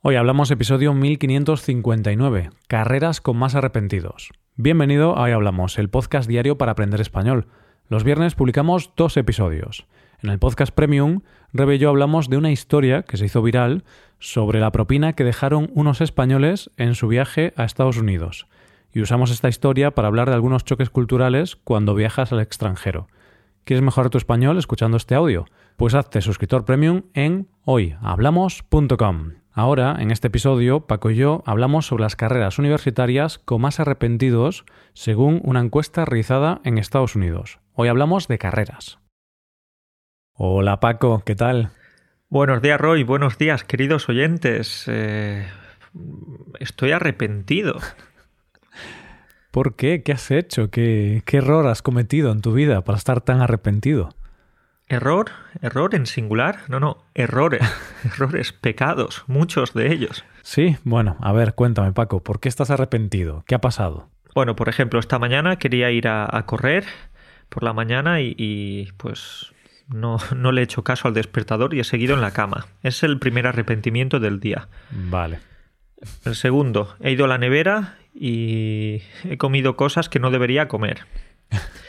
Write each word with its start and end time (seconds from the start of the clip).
Hoy 0.00 0.14
hablamos 0.14 0.52
episodio 0.52 0.94
1559, 0.94 2.50
Carreras 2.68 3.20
con 3.20 3.36
más 3.36 3.56
arrepentidos. 3.56 4.30
Bienvenido 4.54 5.16
a 5.16 5.22
Hoy 5.22 5.32
Hablamos, 5.32 5.76
el 5.76 5.90
podcast 5.90 6.28
diario 6.28 6.56
para 6.56 6.70
aprender 6.70 7.00
español. 7.00 7.48
Los 7.88 8.04
viernes 8.04 8.36
publicamos 8.36 8.92
dos 8.96 9.16
episodios. 9.16 9.88
En 10.22 10.30
el 10.30 10.38
podcast 10.38 10.72
Premium, 10.72 11.22
Rebe 11.52 11.74
y 11.74 11.78
yo 11.78 11.88
hablamos 11.88 12.30
de 12.30 12.36
una 12.36 12.52
historia 12.52 13.02
que 13.02 13.16
se 13.16 13.24
hizo 13.24 13.42
viral 13.42 13.82
sobre 14.20 14.60
la 14.60 14.70
propina 14.70 15.14
que 15.14 15.24
dejaron 15.24 15.68
unos 15.74 16.00
españoles 16.00 16.70
en 16.76 16.94
su 16.94 17.08
viaje 17.08 17.52
a 17.56 17.64
Estados 17.64 17.96
Unidos. 17.96 18.46
Y 18.94 19.00
usamos 19.00 19.32
esta 19.32 19.48
historia 19.48 19.96
para 19.96 20.06
hablar 20.06 20.28
de 20.28 20.36
algunos 20.36 20.64
choques 20.64 20.90
culturales 20.90 21.56
cuando 21.56 21.96
viajas 21.96 22.32
al 22.32 22.38
extranjero. 22.38 23.08
¿Quieres 23.64 23.82
mejorar 23.82 24.10
tu 24.10 24.18
español 24.18 24.58
escuchando 24.58 24.96
este 24.96 25.16
audio? 25.16 25.46
Pues 25.76 25.96
hazte 25.96 26.20
suscriptor 26.20 26.64
premium 26.64 27.02
en 27.14 27.48
hoyhablamos.com. 27.64 29.32
Ahora, 29.58 29.96
en 29.98 30.12
este 30.12 30.28
episodio, 30.28 30.86
Paco 30.86 31.10
y 31.10 31.16
yo 31.16 31.42
hablamos 31.44 31.84
sobre 31.84 32.04
las 32.04 32.14
carreras 32.14 32.60
universitarias 32.60 33.40
con 33.40 33.60
más 33.60 33.80
arrepentidos 33.80 34.64
según 34.94 35.40
una 35.42 35.58
encuesta 35.58 36.04
realizada 36.04 36.60
en 36.62 36.78
Estados 36.78 37.16
Unidos. 37.16 37.58
Hoy 37.72 37.88
hablamos 37.88 38.28
de 38.28 38.38
carreras. 38.38 39.00
Hola 40.32 40.78
Paco, 40.78 41.24
¿qué 41.26 41.34
tal? 41.34 41.70
Buenos 42.28 42.62
días 42.62 42.80
Roy, 42.80 43.02
buenos 43.02 43.36
días 43.36 43.64
queridos 43.64 44.08
oyentes. 44.08 44.84
Eh, 44.86 45.44
estoy 46.60 46.92
arrepentido. 46.92 47.80
¿Por 49.50 49.74
qué? 49.74 50.04
¿Qué 50.04 50.12
has 50.12 50.30
hecho? 50.30 50.70
¿Qué, 50.70 51.24
¿Qué 51.26 51.38
error 51.38 51.66
has 51.66 51.82
cometido 51.82 52.30
en 52.30 52.42
tu 52.42 52.52
vida 52.52 52.84
para 52.84 52.96
estar 52.96 53.22
tan 53.22 53.40
arrepentido? 53.40 54.10
¿Error? 54.88 55.30
¿Error 55.60 55.94
en 55.94 56.06
singular? 56.06 56.60
No, 56.68 56.80
no, 56.80 57.04
errores, 57.14 57.62
errores, 58.04 58.52
pecados, 58.52 59.24
muchos 59.26 59.74
de 59.74 59.92
ellos. 59.92 60.24
Sí, 60.42 60.76
bueno, 60.84 61.16
a 61.20 61.32
ver, 61.32 61.54
cuéntame 61.54 61.92
Paco, 61.92 62.22
¿por 62.22 62.40
qué 62.40 62.48
estás 62.48 62.70
arrepentido? 62.70 63.44
¿Qué 63.46 63.54
ha 63.54 63.60
pasado? 63.60 64.08
Bueno, 64.34 64.56
por 64.56 64.68
ejemplo, 64.68 64.98
esta 64.98 65.18
mañana 65.18 65.56
quería 65.56 65.90
ir 65.90 66.08
a, 66.08 66.42
correr 66.46 66.84
por 67.48 67.64
la 67.64 67.72
mañana 67.72 68.20
y, 68.20 68.34
y 68.38 68.92
pues 68.96 69.52
no, 69.88 70.18
no, 70.34 70.52
le 70.52 70.62
he 70.62 70.64
hecho 70.64 70.84
caso 70.84 71.08
al 71.08 71.14
despertador 71.14 71.74
y 71.74 71.80
he 71.80 71.84
seguido 71.84 72.14
en 72.14 72.20
la 72.20 72.30
cama. 72.30 72.66
Es 72.82 73.02
el 73.02 73.18
primer 73.18 73.46
arrepentimiento 73.46 74.20
del 74.20 74.40
día. 74.40 74.68
Vale. 74.90 75.40
El 76.24 76.34
segundo, 76.34 76.94
he 77.00 77.10
ido 77.10 77.24
a 77.24 77.28
la 77.28 77.38
nevera 77.38 77.96
y 78.14 79.02
he 79.24 79.36
comido 79.36 79.76
cosas 79.76 80.08
que 80.08 80.20
no 80.20 80.30
debería 80.30 80.68
comer. 80.68 81.06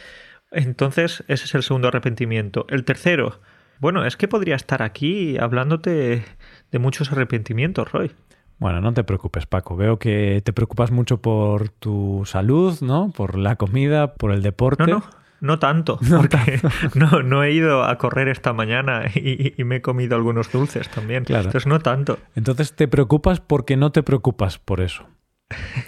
Entonces, 0.52 1.24
ese 1.28 1.46
es 1.46 1.56
el 1.56 1.64
segundo 1.64 1.88
arrepentimiento. 1.88 2.66
El 2.70 2.84
tercero, 2.84 3.40
bueno, 3.80 4.06
es 4.06 4.18
que 4.18 4.28
podría 4.28 4.56
estar 4.56 4.82
aquí 4.82 5.38
hablándote 5.38 6.26
de 6.72 6.80
muchos 6.80 7.12
arrepentimientos, 7.12 7.92
Roy. 7.92 8.12
Bueno, 8.58 8.82
no 8.82 8.94
te 8.94 9.06
preocupes, 9.06 9.46
Paco. 9.46 9.78
Veo 9.78 10.00
que 10.00 10.42
te 10.44 10.52
preocupas 10.52 10.92
mucho 10.92 11.22
por 11.22 11.70
tu 11.70 12.24
salud, 12.26 12.78
¿no? 12.82 13.12
Por 13.16 13.38
la 13.38 13.56
comida, 13.56 14.16
por 14.16 14.32
el 14.32 14.42
deporte. 14.42 14.86
No, 14.86 14.88
no, 14.88 15.04
no 15.40 15.60
tanto, 15.60 15.98
porque 16.10 16.60
No, 16.96 17.24
no, 17.24 17.44
he 17.44 17.54
ido 17.54 17.84
a 17.84 17.98
correr 17.98 18.28
esta 18.28 18.52
mañana 18.52 19.04
y, 19.16 19.54
y, 19.56 19.64
me 19.64 19.78
he 19.78 19.82
comido 19.82 20.18
algunos 20.18 20.52
dulces 20.52 20.90
también. 20.90 21.24
Claro. 21.24 21.46
Entonces, 21.46 21.68
no 21.68 21.80
tanto. 21.80 22.20
Entonces, 22.36 22.76
te 22.76 22.90
preocupas 22.90 23.40
porque 23.40 23.78
no 23.78 23.92
te 23.92 24.04
preocupas 24.04 24.58
por 24.60 24.82
eso. 24.82 25.08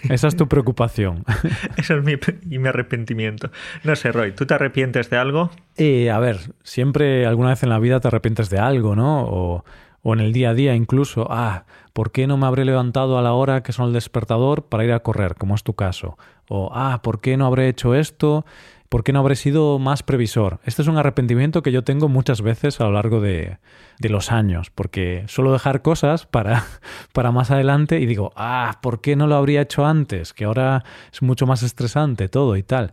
Esa 0.09 0.27
es 0.27 0.35
tu 0.35 0.47
preocupación. 0.47 1.23
Eso 1.77 1.95
es 1.95 2.03
mi, 2.03 2.13
y 2.49 2.59
mi 2.59 2.67
arrepentimiento. 2.67 3.51
No 3.83 3.95
sé, 3.95 4.11
Roy, 4.11 4.31
¿tú 4.31 4.45
te 4.45 4.53
arrepientes 4.53 5.09
de 5.09 5.17
algo? 5.17 5.51
Eh, 5.77 6.09
a 6.09 6.19
ver, 6.19 6.37
siempre 6.63 7.25
alguna 7.25 7.49
vez 7.49 7.63
en 7.63 7.69
la 7.69 7.79
vida 7.79 7.99
te 7.99 8.07
arrepientes 8.07 8.49
de 8.49 8.59
algo, 8.59 8.95
¿no? 8.95 9.23
O, 9.23 9.65
o 10.03 10.13
en 10.13 10.19
el 10.19 10.33
día 10.33 10.51
a 10.51 10.53
día 10.53 10.75
incluso, 10.75 11.27
ah, 11.29 11.65
¿por 11.93 12.11
qué 12.11 12.27
no 12.27 12.37
me 12.37 12.47
habré 12.47 12.65
levantado 12.65 13.17
a 13.17 13.21
la 13.21 13.33
hora 13.33 13.61
que 13.61 13.71
son 13.71 13.87
el 13.87 13.93
despertador 13.93 14.65
para 14.65 14.83
ir 14.83 14.91
a 14.91 15.01
correr, 15.01 15.35
como 15.35 15.55
es 15.55 15.63
tu 15.63 15.73
caso? 15.73 16.17
O, 16.49 16.71
ah, 16.73 17.01
¿por 17.03 17.21
qué 17.21 17.37
no 17.37 17.45
habré 17.45 17.67
hecho 17.69 17.95
esto? 17.95 18.45
¿Por 18.91 19.05
qué 19.05 19.13
no 19.13 19.19
habré 19.19 19.37
sido 19.37 19.79
más 19.79 20.03
previsor? 20.03 20.59
Este 20.65 20.81
es 20.81 20.89
un 20.89 20.97
arrepentimiento 20.97 21.63
que 21.63 21.71
yo 21.71 21.85
tengo 21.85 22.09
muchas 22.09 22.41
veces 22.41 22.81
a 22.81 22.83
lo 22.83 22.91
largo 22.91 23.21
de, 23.21 23.57
de 23.99 24.09
los 24.09 24.33
años, 24.33 24.69
porque 24.69 25.23
suelo 25.29 25.53
dejar 25.53 25.81
cosas 25.81 26.25
para, 26.25 26.65
para 27.13 27.31
más 27.31 27.51
adelante 27.51 28.01
y 28.01 28.05
digo, 28.05 28.33
ah, 28.35 28.79
¿por 28.81 28.99
qué 28.99 29.15
no 29.15 29.27
lo 29.27 29.35
habría 29.35 29.61
hecho 29.61 29.85
antes? 29.85 30.33
Que 30.33 30.43
ahora 30.43 30.83
es 31.09 31.21
mucho 31.21 31.47
más 31.47 31.63
estresante 31.63 32.27
todo 32.27 32.57
y 32.57 32.63
tal. 32.63 32.91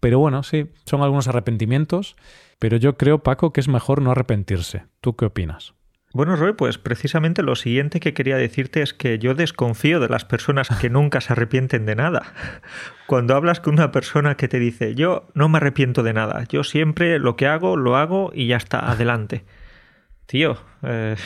Pero 0.00 0.18
bueno, 0.18 0.42
sí, 0.42 0.70
son 0.86 1.02
algunos 1.02 1.28
arrepentimientos, 1.28 2.16
pero 2.58 2.78
yo 2.78 2.96
creo, 2.96 3.22
Paco, 3.22 3.52
que 3.52 3.60
es 3.60 3.68
mejor 3.68 4.00
no 4.00 4.12
arrepentirse. 4.12 4.86
¿Tú 5.02 5.16
qué 5.16 5.26
opinas? 5.26 5.75
Bueno, 6.16 6.34
Roy, 6.34 6.54
pues 6.54 6.78
precisamente 6.78 7.42
lo 7.42 7.56
siguiente 7.56 8.00
que 8.00 8.14
quería 8.14 8.38
decirte 8.38 8.80
es 8.80 8.94
que 8.94 9.18
yo 9.18 9.34
desconfío 9.34 10.00
de 10.00 10.08
las 10.08 10.24
personas 10.24 10.66
que 10.80 10.88
nunca 10.88 11.20
se 11.20 11.34
arrepienten 11.34 11.84
de 11.84 11.94
nada. 11.94 12.32
Cuando 13.06 13.36
hablas 13.36 13.60
con 13.60 13.74
una 13.74 13.92
persona 13.92 14.34
que 14.34 14.48
te 14.48 14.58
dice, 14.58 14.94
yo 14.94 15.28
no 15.34 15.50
me 15.50 15.58
arrepiento 15.58 16.02
de 16.02 16.14
nada, 16.14 16.44
yo 16.48 16.64
siempre 16.64 17.18
lo 17.18 17.36
que 17.36 17.46
hago, 17.46 17.76
lo 17.76 17.98
hago 17.98 18.30
y 18.32 18.46
ya 18.46 18.56
está, 18.56 18.90
adelante. 18.90 19.44
Tío, 20.24 20.56
eh, 20.84 21.16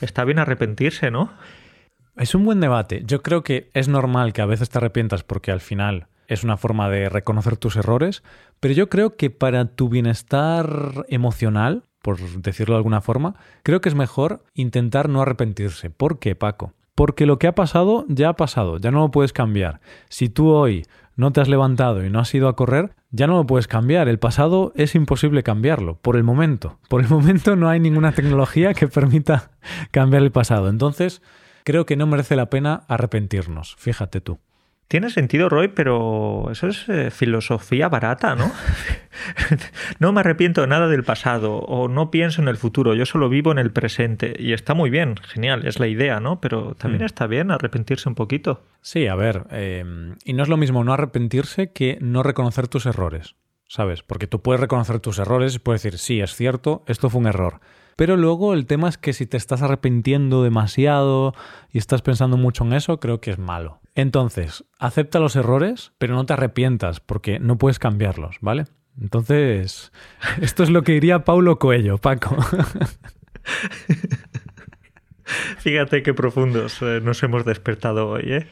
está 0.00 0.24
bien 0.24 0.40
arrepentirse, 0.40 1.12
¿no? 1.12 1.32
Es 2.16 2.34
un 2.34 2.44
buen 2.44 2.58
debate. 2.58 3.04
Yo 3.06 3.22
creo 3.22 3.44
que 3.44 3.70
es 3.74 3.86
normal 3.86 4.32
que 4.32 4.42
a 4.42 4.46
veces 4.46 4.70
te 4.70 4.78
arrepientas 4.78 5.22
porque 5.22 5.52
al 5.52 5.60
final 5.60 6.08
es 6.26 6.42
una 6.42 6.56
forma 6.56 6.88
de 6.88 7.08
reconocer 7.08 7.56
tus 7.58 7.76
errores, 7.76 8.24
pero 8.58 8.74
yo 8.74 8.88
creo 8.88 9.16
que 9.16 9.30
para 9.30 9.66
tu 9.66 9.88
bienestar 9.88 11.06
emocional, 11.06 11.84
por 12.02 12.18
decirlo 12.18 12.74
de 12.74 12.78
alguna 12.78 13.00
forma, 13.00 13.34
creo 13.62 13.80
que 13.80 13.88
es 13.88 13.94
mejor 13.94 14.44
intentar 14.54 15.08
no 15.08 15.22
arrepentirse. 15.22 15.90
¿Por 15.90 16.18
qué, 16.18 16.34
Paco? 16.34 16.74
Porque 16.94 17.24
lo 17.24 17.38
que 17.38 17.46
ha 17.46 17.54
pasado 17.54 18.04
ya 18.08 18.28
ha 18.28 18.36
pasado, 18.36 18.78
ya 18.78 18.90
no 18.90 19.00
lo 19.00 19.10
puedes 19.10 19.32
cambiar. 19.32 19.80
Si 20.08 20.28
tú 20.28 20.50
hoy 20.50 20.84
no 21.16 21.32
te 21.32 21.40
has 21.40 21.48
levantado 21.48 22.04
y 22.04 22.10
no 22.10 22.18
has 22.20 22.34
ido 22.34 22.48
a 22.48 22.56
correr, 22.56 22.94
ya 23.10 23.26
no 23.26 23.36
lo 23.36 23.46
puedes 23.46 23.68
cambiar. 23.68 24.08
El 24.08 24.18
pasado 24.18 24.72
es 24.76 24.94
imposible 24.94 25.42
cambiarlo, 25.42 25.96
por 25.96 26.16
el 26.16 26.24
momento. 26.24 26.78
Por 26.88 27.00
el 27.00 27.08
momento 27.10 27.56
no 27.56 27.68
hay 27.68 27.80
ninguna 27.80 28.12
tecnología 28.12 28.74
que 28.74 28.88
permita 28.88 29.50
cambiar 29.90 30.22
el 30.22 30.32
pasado. 30.32 30.68
Entonces, 30.68 31.22
creo 31.64 31.86
que 31.86 31.96
no 31.96 32.06
merece 32.06 32.36
la 32.36 32.50
pena 32.50 32.82
arrepentirnos. 32.88 33.76
Fíjate 33.78 34.20
tú. 34.20 34.38
Tiene 34.88 35.08
sentido, 35.08 35.48
Roy, 35.48 35.68
pero 35.68 36.50
eso 36.50 36.68
es 36.68 36.86
eh, 36.90 37.10
filosofía 37.10 37.88
barata, 37.88 38.34
¿no? 38.34 38.52
no 39.98 40.12
me 40.12 40.20
arrepiento 40.20 40.62
de 40.62 40.66
nada 40.66 40.88
del 40.88 41.04
pasado 41.04 41.56
o 41.56 41.88
no 41.88 42.10
pienso 42.10 42.42
en 42.42 42.48
el 42.48 42.56
futuro, 42.56 42.94
yo 42.94 43.06
solo 43.06 43.28
vivo 43.28 43.52
en 43.52 43.58
el 43.58 43.72
presente. 43.72 44.34
Y 44.38 44.52
está 44.52 44.74
muy 44.74 44.90
bien, 44.90 45.16
genial, 45.16 45.66
es 45.66 45.80
la 45.80 45.88
idea, 45.88 46.20
¿no? 46.20 46.40
Pero 46.40 46.74
también 46.74 47.02
mm. 47.02 47.06
está 47.06 47.26
bien 47.26 47.50
arrepentirse 47.50 48.08
un 48.08 48.14
poquito. 48.14 48.62
Sí, 48.80 49.06
a 49.06 49.14
ver, 49.14 49.44
eh, 49.50 49.84
y 50.24 50.32
no 50.32 50.42
es 50.42 50.48
lo 50.48 50.56
mismo 50.56 50.84
no 50.84 50.92
arrepentirse 50.92 51.72
que 51.72 51.98
no 52.00 52.22
reconocer 52.22 52.68
tus 52.68 52.86
errores, 52.86 53.36
¿sabes? 53.68 54.02
Porque 54.02 54.26
tú 54.26 54.42
puedes 54.42 54.60
reconocer 54.60 55.00
tus 55.00 55.18
errores 55.18 55.54
y 55.54 55.58
puedes 55.58 55.82
decir, 55.82 55.98
sí, 55.98 56.20
es 56.20 56.34
cierto, 56.34 56.84
esto 56.86 57.10
fue 57.10 57.20
un 57.20 57.26
error. 57.26 57.60
Pero 57.96 58.16
luego 58.16 58.54
el 58.54 58.66
tema 58.66 58.88
es 58.88 58.98
que 58.98 59.12
si 59.12 59.26
te 59.26 59.36
estás 59.36 59.62
arrepintiendo 59.62 60.42
demasiado 60.42 61.34
y 61.70 61.78
estás 61.78 62.02
pensando 62.02 62.36
mucho 62.36 62.64
en 62.64 62.72
eso, 62.72 62.98
creo 63.00 63.20
que 63.20 63.30
es 63.30 63.38
malo. 63.38 63.80
Entonces, 63.94 64.64
acepta 64.78 65.18
los 65.18 65.36
errores, 65.36 65.92
pero 65.98 66.14
no 66.14 66.24
te 66.24 66.32
arrepientas 66.32 67.00
porque 67.00 67.38
no 67.38 67.58
puedes 67.58 67.78
cambiarlos, 67.78 68.36
¿vale? 68.40 68.64
Entonces, 69.00 69.92
esto 70.40 70.62
es 70.62 70.70
lo 70.70 70.82
que 70.82 70.92
diría 70.92 71.24
Paulo 71.24 71.58
Coelho, 71.58 71.98
Paco. 71.98 72.36
Fíjate 75.58 76.02
qué 76.02 76.14
profundos 76.14 76.80
eh, 76.82 77.00
nos 77.02 77.22
hemos 77.22 77.44
despertado 77.44 78.08
hoy, 78.08 78.32
¿eh? 78.32 78.46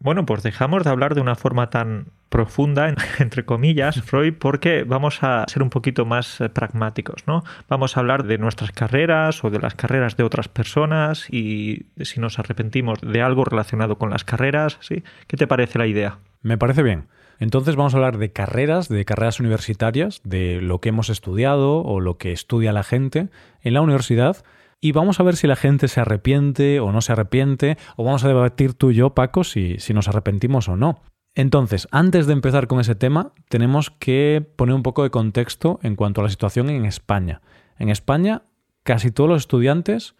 Bueno, 0.00 0.24
pues 0.26 0.44
dejamos 0.44 0.84
de 0.84 0.90
hablar 0.90 1.16
de 1.16 1.20
una 1.20 1.34
forma 1.34 1.70
tan 1.70 2.06
profunda, 2.28 2.94
entre 3.18 3.44
comillas, 3.44 4.00
Freud, 4.02 4.34
porque 4.38 4.84
vamos 4.84 5.22
a 5.22 5.44
ser 5.48 5.62
un 5.62 5.70
poquito 5.70 6.04
más 6.04 6.40
eh, 6.40 6.48
pragmáticos, 6.48 7.26
¿no? 7.26 7.42
Vamos 7.68 7.96
a 7.96 8.00
hablar 8.00 8.24
de 8.24 8.38
nuestras 8.38 8.70
carreras 8.70 9.42
o 9.44 9.50
de 9.50 9.58
las 9.58 9.74
carreras 9.74 10.16
de 10.16 10.22
otras 10.22 10.48
personas 10.48 11.26
y 11.30 11.86
si 12.00 12.20
nos 12.20 12.38
arrepentimos 12.38 13.00
de 13.00 13.22
algo 13.22 13.44
relacionado 13.44 13.98
con 13.98 14.10
las 14.10 14.24
carreras, 14.24 14.78
¿sí? 14.80 15.02
¿Qué 15.26 15.36
te 15.36 15.46
parece 15.46 15.78
la 15.78 15.86
idea? 15.86 16.18
Me 16.42 16.58
parece 16.58 16.82
bien. 16.82 17.08
Entonces 17.38 17.76
vamos 17.76 17.94
a 17.94 17.98
hablar 17.98 18.18
de 18.18 18.32
carreras, 18.32 18.88
de 18.88 19.04
carreras 19.04 19.40
universitarias, 19.40 20.20
de 20.24 20.60
lo 20.60 20.80
que 20.80 20.88
hemos 20.88 21.08
estudiado 21.08 21.82
o 21.82 22.00
lo 22.00 22.18
que 22.18 22.32
estudia 22.32 22.72
la 22.72 22.82
gente 22.82 23.28
en 23.62 23.74
la 23.74 23.80
universidad 23.80 24.44
y 24.80 24.92
vamos 24.92 25.18
a 25.18 25.22
ver 25.22 25.36
si 25.36 25.46
la 25.46 25.56
gente 25.56 25.88
se 25.88 26.00
arrepiente 26.00 26.80
o 26.80 26.92
no 26.92 27.00
se 27.00 27.12
arrepiente, 27.12 27.76
o 27.96 28.04
vamos 28.04 28.24
a 28.24 28.28
debatir 28.28 28.74
tú 28.74 28.90
y 28.90 28.94
yo, 28.94 29.14
Paco, 29.14 29.42
si, 29.44 29.78
si 29.78 29.92
nos 29.92 30.08
arrepentimos 30.08 30.68
o 30.68 30.76
no. 30.76 31.02
Entonces, 31.34 31.88
antes 31.90 32.26
de 32.26 32.32
empezar 32.32 32.66
con 32.66 32.80
ese 32.80 32.94
tema, 32.94 33.32
tenemos 33.48 33.90
que 33.90 34.46
poner 34.56 34.74
un 34.74 34.82
poco 34.82 35.02
de 35.02 35.10
contexto 35.10 35.78
en 35.82 35.96
cuanto 35.96 36.20
a 36.20 36.24
la 36.24 36.30
situación 36.30 36.70
en 36.70 36.84
España. 36.84 37.42
En 37.78 37.88
España, 37.88 38.42
casi 38.82 39.10
todos 39.10 39.30
los 39.30 39.42
estudiantes, 39.42 40.14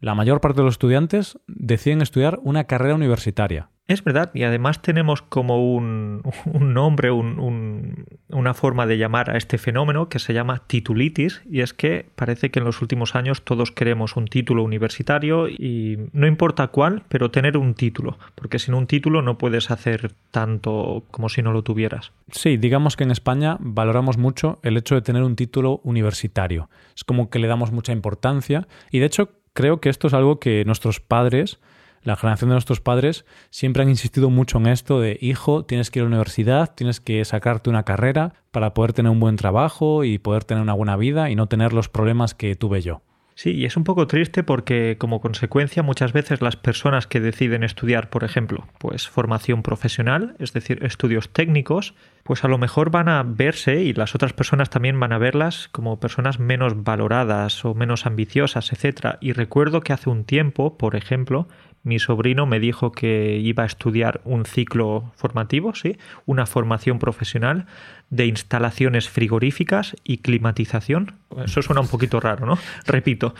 la 0.00 0.14
mayor 0.14 0.40
parte 0.40 0.60
de 0.60 0.64
los 0.64 0.74
estudiantes, 0.74 1.38
deciden 1.46 2.02
estudiar 2.02 2.38
una 2.42 2.64
carrera 2.64 2.94
universitaria. 2.94 3.70
Es 3.88 4.04
verdad, 4.04 4.30
y 4.34 4.42
además 4.42 4.82
tenemos 4.82 5.22
como 5.22 5.74
un, 5.74 6.22
nombre, 6.60 7.10
una 7.10 8.52
forma 8.52 8.86
de 8.86 8.98
llamar 8.98 9.30
a 9.30 9.38
este 9.38 9.56
fenómeno 9.56 10.10
que 10.10 10.18
se 10.18 10.34
llama 10.34 10.58
titulitis, 10.66 11.40
y 11.50 11.62
es 11.62 11.72
que 11.72 12.04
parece 12.14 12.50
que 12.50 12.58
en 12.58 12.66
los 12.66 12.82
últimos 12.82 13.14
años 13.14 13.40
todos 13.40 13.72
queremos 13.72 14.14
un 14.16 14.26
título 14.26 14.62
universitario 14.62 15.48
y 15.48 15.96
no 16.12 16.26
importa 16.26 16.66
cuál, 16.66 17.02
pero 17.08 17.30
tener 17.30 17.56
un 17.56 17.72
título, 17.72 18.18
porque 18.34 18.58
sin 18.58 18.74
un 18.74 18.86
título 18.86 19.22
no 19.22 19.38
puedes 19.38 19.70
hacer 19.70 20.12
tanto 20.30 21.04
como 21.10 21.30
si 21.30 21.40
no 21.40 21.54
lo 21.54 21.62
tuvieras. 21.62 22.12
Sí, 22.30 22.58
digamos 22.58 22.94
que 22.94 23.04
en 23.04 23.10
España 23.10 23.56
valoramos 23.58 24.18
mucho 24.18 24.58
el 24.62 24.76
hecho 24.76 24.96
de 24.96 25.00
tener 25.00 25.22
un 25.22 25.34
título 25.34 25.80
universitario. 25.82 26.68
Es 26.94 27.04
como 27.04 27.30
que 27.30 27.38
le 27.38 27.48
damos 27.48 27.72
mucha 27.72 27.92
importancia, 27.92 28.68
y 28.90 28.98
de 28.98 29.06
hecho 29.06 29.30
creo 29.54 29.80
que 29.80 29.88
esto 29.88 30.08
es 30.08 30.12
algo 30.12 30.38
que 30.40 30.66
nuestros 30.66 31.00
padres 31.00 31.58
la 32.02 32.16
generación 32.16 32.50
de 32.50 32.54
nuestros 32.54 32.80
padres 32.80 33.24
siempre 33.50 33.82
han 33.82 33.88
insistido 33.88 34.30
mucho 34.30 34.58
en 34.58 34.66
esto 34.66 35.00
de, 35.00 35.18
hijo, 35.20 35.64
tienes 35.64 35.90
que 35.90 35.98
ir 35.98 36.02
a 36.02 36.04
la 36.04 36.10
universidad, 36.10 36.74
tienes 36.74 37.00
que 37.00 37.24
sacarte 37.24 37.70
una 37.70 37.84
carrera 37.84 38.34
para 38.50 38.74
poder 38.74 38.92
tener 38.92 39.10
un 39.10 39.20
buen 39.20 39.36
trabajo 39.36 40.04
y 40.04 40.18
poder 40.18 40.44
tener 40.44 40.62
una 40.62 40.74
buena 40.74 40.96
vida 40.96 41.30
y 41.30 41.36
no 41.36 41.46
tener 41.46 41.72
los 41.72 41.88
problemas 41.88 42.34
que 42.34 42.56
tuve 42.56 42.82
yo. 42.82 43.02
Sí, 43.38 43.52
y 43.52 43.66
es 43.66 43.76
un 43.76 43.84
poco 43.84 44.08
triste 44.08 44.42
porque 44.42 44.96
como 44.98 45.20
consecuencia 45.20 45.84
muchas 45.84 46.12
veces 46.12 46.42
las 46.42 46.56
personas 46.56 47.06
que 47.06 47.20
deciden 47.20 47.62
estudiar, 47.62 48.10
por 48.10 48.24
ejemplo, 48.24 48.66
pues 48.80 49.06
formación 49.06 49.62
profesional, 49.62 50.34
es 50.40 50.52
decir, 50.52 50.82
estudios 50.82 51.28
técnicos, 51.32 51.94
pues 52.24 52.42
a 52.42 52.48
lo 52.48 52.58
mejor 52.58 52.90
van 52.90 53.08
a 53.08 53.22
verse 53.22 53.84
y 53.84 53.92
las 53.92 54.16
otras 54.16 54.32
personas 54.32 54.70
también 54.70 54.98
van 54.98 55.12
a 55.12 55.18
verlas 55.18 55.68
como 55.70 56.00
personas 56.00 56.40
menos 56.40 56.82
valoradas 56.82 57.64
o 57.64 57.74
menos 57.74 58.06
ambiciosas, 58.06 58.72
etc. 58.72 59.18
Y 59.20 59.30
recuerdo 59.30 59.82
que 59.82 59.92
hace 59.92 60.10
un 60.10 60.24
tiempo, 60.24 60.76
por 60.76 60.96
ejemplo, 60.96 61.46
mi 61.82 61.98
sobrino 61.98 62.46
me 62.46 62.60
dijo 62.60 62.92
que 62.92 63.38
iba 63.38 63.62
a 63.62 63.66
estudiar 63.66 64.20
un 64.24 64.44
ciclo 64.44 65.12
formativo, 65.16 65.74
¿sí? 65.74 65.98
una 66.26 66.46
formación 66.46 66.98
profesional 66.98 67.66
de 68.10 68.26
instalaciones 68.26 69.08
frigoríficas 69.08 69.96
y 70.04 70.18
climatización. 70.18 71.14
Eso 71.44 71.62
suena 71.62 71.80
un 71.80 71.88
poquito 71.88 72.20
raro, 72.20 72.46
¿no? 72.46 72.58
Repito, 72.86 73.34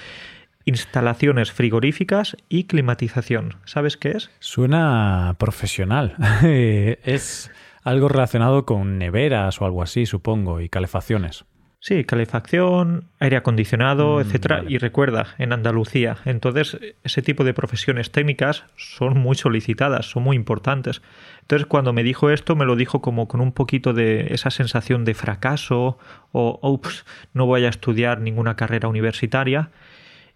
instalaciones 0.64 1.52
frigoríficas 1.52 2.36
y 2.48 2.64
climatización. 2.64 3.56
¿Sabes 3.64 3.96
qué 3.96 4.10
es? 4.12 4.30
Suena 4.38 5.36
profesional. 5.38 6.14
es 6.42 7.50
algo 7.82 8.08
relacionado 8.08 8.66
con 8.66 8.98
neveras 8.98 9.60
o 9.60 9.64
algo 9.64 9.82
así, 9.82 10.06
supongo, 10.06 10.60
y 10.60 10.68
calefacciones. 10.68 11.44
Sí, 11.80 12.04
calefacción, 12.04 13.04
aire 13.20 13.36
acondicionado, 13.36 14.16
mm, 14.16 14.20
etcétera. 14.20 14.64
Y 14.66 14.78
recuerda, 14.78 15.28
en 15.38 15.52
Andalucía. 15.52 16.16
Entonces, 16.24 16.76
ese 17.04 17.22
tipo 17.22 17.44
de 17.44 17.54
profesiones 17.54 18.10
técnicas 18.10 18.64
son 18.76 19.16
muy 19.18 19.36
solicitadas, 19.36 20.06
son 20.06 20.24
muy 20.24 20.34
importantes. 20.34 21.02
Entonces, 21.42 21.66
cuando 21.66 21.92
me 21.92 22.02
dijo 22.02 22.30
esto, 22.30 22.56
me 22.56 22.64
lo 22.64 22.74
dijo 22.74 23.00
como 23.00 23.28
con 23.28 23.40
un 23.40 23.52
poquito 23.52 23.92
de 23.92 24.34
esa 24.34 24.50
sensación 24.50 25.04
de 25.04 25.14
fracaso 25.14 25.98
o, 26.32 26.58
ups, 26.62 27.06
no 27.32 27.46
voy 27.46 27.64
a 27.64 27.68
estudiar 27.68 28.20
ninguna 28.20 28.56
carrera 28.56 28.88
universitaria. 28.88 29.70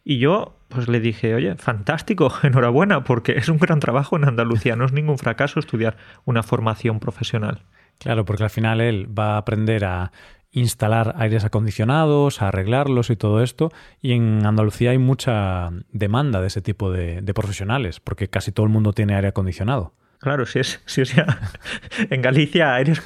Y 0.05 0.19
yo, 0.19 0.57
pues 0.69 0.89
le 0.89 1.01
dije, 1.01 1.35
oye, 1.35 1.57
fantástico, 1.57 2.33
enhorabuena, 2.45 3.03
porque 3.03 3.33
es 3.33 3.49
un 3.49 3.59
gran 3.59 3.81
trabajo 3.81 4.17
en 4.17 4.29
Andalucía, 4.29 4.77
no 4.77 4.85
es 4.85 4.93
ningún 4.93 5.19
fracaso 5.19 5.59
estudiar 5.59 5.97
una 6.25 6.45
formación 6.45 7.01
profesional. 7.01 7.63
Claro, 7.99 8.25
porque 8.25 8.45
al 8.45 8.51
final 8.51 8.81
él 8.81 9.07
va 9.17 9.35
a 9.35 9.39
aprender 9.39 9.85
a 9.85 10.13
instalar 10.53 11.15
aires 11.19 11.45
acondicionados, 11.45 12.43
arreglarlos 12.43 13.11
y 13.11 13.17
todo 13.17 13.43
esto. 13.43 13.71
Y 14.01 14.13
en 14.13 14.47
Andalucía 14.47 14.91
hay 14.91 14.99
mucha 14.99 15.71
demanda 15.93 16.41
de 16.41 16.47
ese 16.47 16.61
tipo 16.61 16.93
de, 16.93 17.23
profesionales, 17.35 17.99
porque 17.99 18.29
casi 18.29 18.53
todo 18.53 18.67
el 18.67 18.73
mundo 18.73 18.93
tiene 18.93 19.15
aire 19.15 19.29
acondicionado. 19.29 19.95
Claro, 20.19 20.47
si 20.47 20.61
es, 20.61 20.81
si 20.87 21.01
es 21.01 21.17
ya 21.17 21.41
en 22.11 22.23
Galicia 22.23 22.75
aires, 22.75 23.03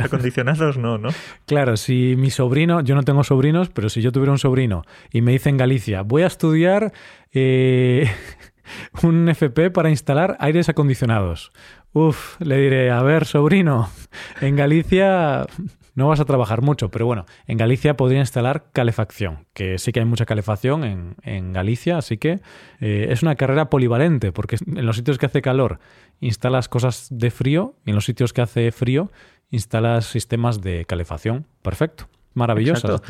acondicionados, 0.00 0.78
no, 0.78 0.96
¿no? 0.96 1.08
Claro, 1.46 1.76
si 1.76 2.14
mi 2.16 2.30
sobrino, 2.30 2.82
yo 2.82 2.94
no 2.94 3.02
tengo 3.02 3.24
sobrinos, 3.24 3.70
pero 3.70 3.88
si 3.88 4.00
yo 4.00 4.12
tuviera 4.12 4.30
un 4.30 4.38
sobrino 4.38 4.84
y 5.10 5.22
me 5.22 5.32
dice 5.32 5.48
en 5.48 5.56
Galicia, 5.56 6.02
voy 6.02 6.22
a 6.22 6.26
estudiar 6.26 6.92
eh, 7.32 8.08
un 9.02 9.28
FP 9.28 9.70
para 9.70 9.90
instalar 9.90 10.36
aires 10.38 10.68
acondicionados. 10.68 11.50
Uf, 11.94 12.40
le 12.40 12.56
diré, 12.58 12.90
a 12.92 13.02
ver, 13.02 13.24
sobrino, 13.24 13.90
en 14.40 14.54
Galicia 14.54 15.46
no 15.94 16.08
vas 16.08 16.20
a 16.20 16.24
trabajar 16.24 16.62
mucho, 16.62 16.90
pero 16.90 17.06
bueno, 17.06 17.26
en 17.46 17.58
Galicia 17.58 17.96
podría 17.96 18.20
instalar 18.20 18.70
calefacción, 18.72 19.46
que 19.52 19.78
sí 19.78 19.92
que 19.92 20.00
hay 20.00 20.06
mucha 20.06 20.26
calefacción 20.26 20.84
en, 21.22 21.52
Galicia, 21.52 21.98
así 21.98 22.16
que 22.18 22.40
eh, 22.80 23.08
es 23.10 23.22
una 23.22 23.34
carrera 23.34 23.68
polivalente, 23.68 24.32
porque 24.32 24.56
en 24.66 24.86
los 24.86 24.96
sitios 24.96 25.18
que 25.18 25.26
hace 25.26 25.42
calor 25.42 25.80
instalas 26.20 26.68
cosas 26.68 27.08
de 27.10 27.30
frío 27.30 27.74
y 27.84 27.90
en 27.90 27.96
los 27.96 28.04
sitios 28.04 28.32
que 28.32 28.40
hace 28.40 28.72
frío 28.72 29.10
instalas 29.50 30.06
sistemas 30.06 30.62
de 30.62 30.84
calefacción. 30.86 31.46
Perfecto, 31.62 32.08
maravilloso. 32.34 33.02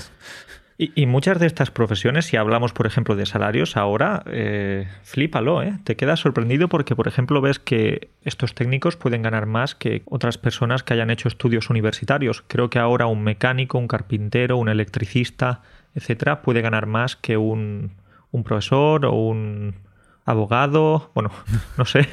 Y, 0.95 1.07
muchas 1.07 1.39
de 1.39 1.47
estas 1.47 1.71
profesiones, 1.71 2.25
si 2.25 2.37
hablamos, 2.37 2.73
por 2.73 2.87
ejemplo, 2.87 3.15
de 3.15 3.25
salarios, 3.25 3.77
ahora, 3.77 4.25
eh, 4.27 4.89
flípalo, 5.05 5.63
¿eh? 5.63 5.79
Te 5.85 5.95
quedas 5.95 6.19
sorprendido 6.19 6.69
porque, 6.69 6.97
por 6.97 7.07
ejemplo, 7.07 7.41
ves 7.41 7.61
que 7.61 8.11
estos 8.23 8.55
técnicos 8.55 8.97
pueden 8.97 9.23
ganar 9.23 9.47
más 9.47 9.77
que 9.77 10.03
otras 10.07 10.39
personas 10.39 10.83
que 10.83 10.95
hayan 10.95 11.11
hecho 11.11 11.29
estudios 11.29 11.71
universitarios. 11.71 12.43
Creo 12.49 12.69
que 12.69 12.81
ahora 12.81 13.07
un 13.07 13.23
mecánico, 13.23 13.79
un 13.79 13.87
carpintero, 13.87 14.57
un 14.57 14.69
electricista, 14.69 15.63
etcétera, 15.95 16.43
puede 16.43 16.63
ganar 16.63 16.87
más 16.87 17.15
que 17.15 17.37
un, 17.37 17.93
un 18.33 18.43
profesor 18.43 19.07
o 19.07 19.13
un 19.13 19.77
abogado. 20.25 21.13
Bueno, 21.15 21.31
no 21.79 21.85
sé, 21.85 22.09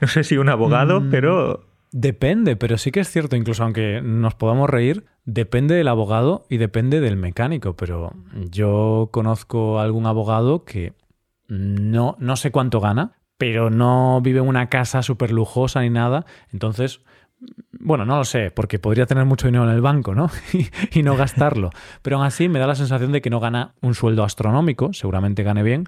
no 0.00 0.08
sé 0.08 0.24
si 0.24 0.38
un 0.38 0.48
abogado, 0.48 1.02
mm. 1.02 1.10
pero 1.10 1.66
Depende, 1.92 2.56
pero 2.56 2.76
sí 2.76 2.90
que 2.90 3.00
es 3.00 3.08
cierto, 3.08 3.36
incluso 3.36 3.62
aunque 3.62 4.02
nos 4.02 4.34
podamos 4.34 4.68
reír, 4.68 5.06
depende 5.26 5.74
del 5.74 5.88
abogado 5.88 6.46
y 6.48 6.56
depende 6.56 7.00
del 7.00 7.16
mecánico, 7.16 7.76
pero 7.76 8.12
yo 8.50 9.10
conozco 9.12 9.80
algún 9.80 10.06
abogado 10.06 10.64
que 10.64 10.94
no, 11.48 12.16
no 12.18 12.36
sé 12.36 12.50
cuánto 12.50 12.80
gana, 12.80 13.18
pero 13.36 13.68
no 13.68 14.20
vive 14.22 14.38
en 14.38 14.48
una 14.48 14.68
casa 14.68 15.02
súper 15.02 15.32
lujosa 15.32 15.82
ni 15.82 15.90
nada, 15.90 16.24
entonces... 16.52 17.02
Bueno, 17.78 18.06
no 18.06 18.16
lo 18.16 18.24
sé, 18.24 18.50
porque 18.50 18.78
podría 18.78 19.04
tener 19.04 19.26
mucho 19.26 19.46
dinero 19.46 19.64
en 19.64 19.70
el 19.74 19.82
banco, 19.82 20.14
¿no? 20.14 20.30
y, 20.94 21.02
no 21.02 21.16
gastarlo. 21.16 21.68
Pero 22.00 22.16
aún 22.16 22.24
así 22.24 22.48
me 22.48 22.58
da 22.58 22.66
la 22.66 22.74
sensación 22.74 23.12
de 23.12 23.20
que 23.20 23.28
no 23.28 23.40
gana 23.40 23.74
un 23.82 23.94
sueldo 23.94 24.24
astronómico, 24.24 24.94
seguramente 24.94 25.42
gane 25.42 25.62
bien, 25.62 25.84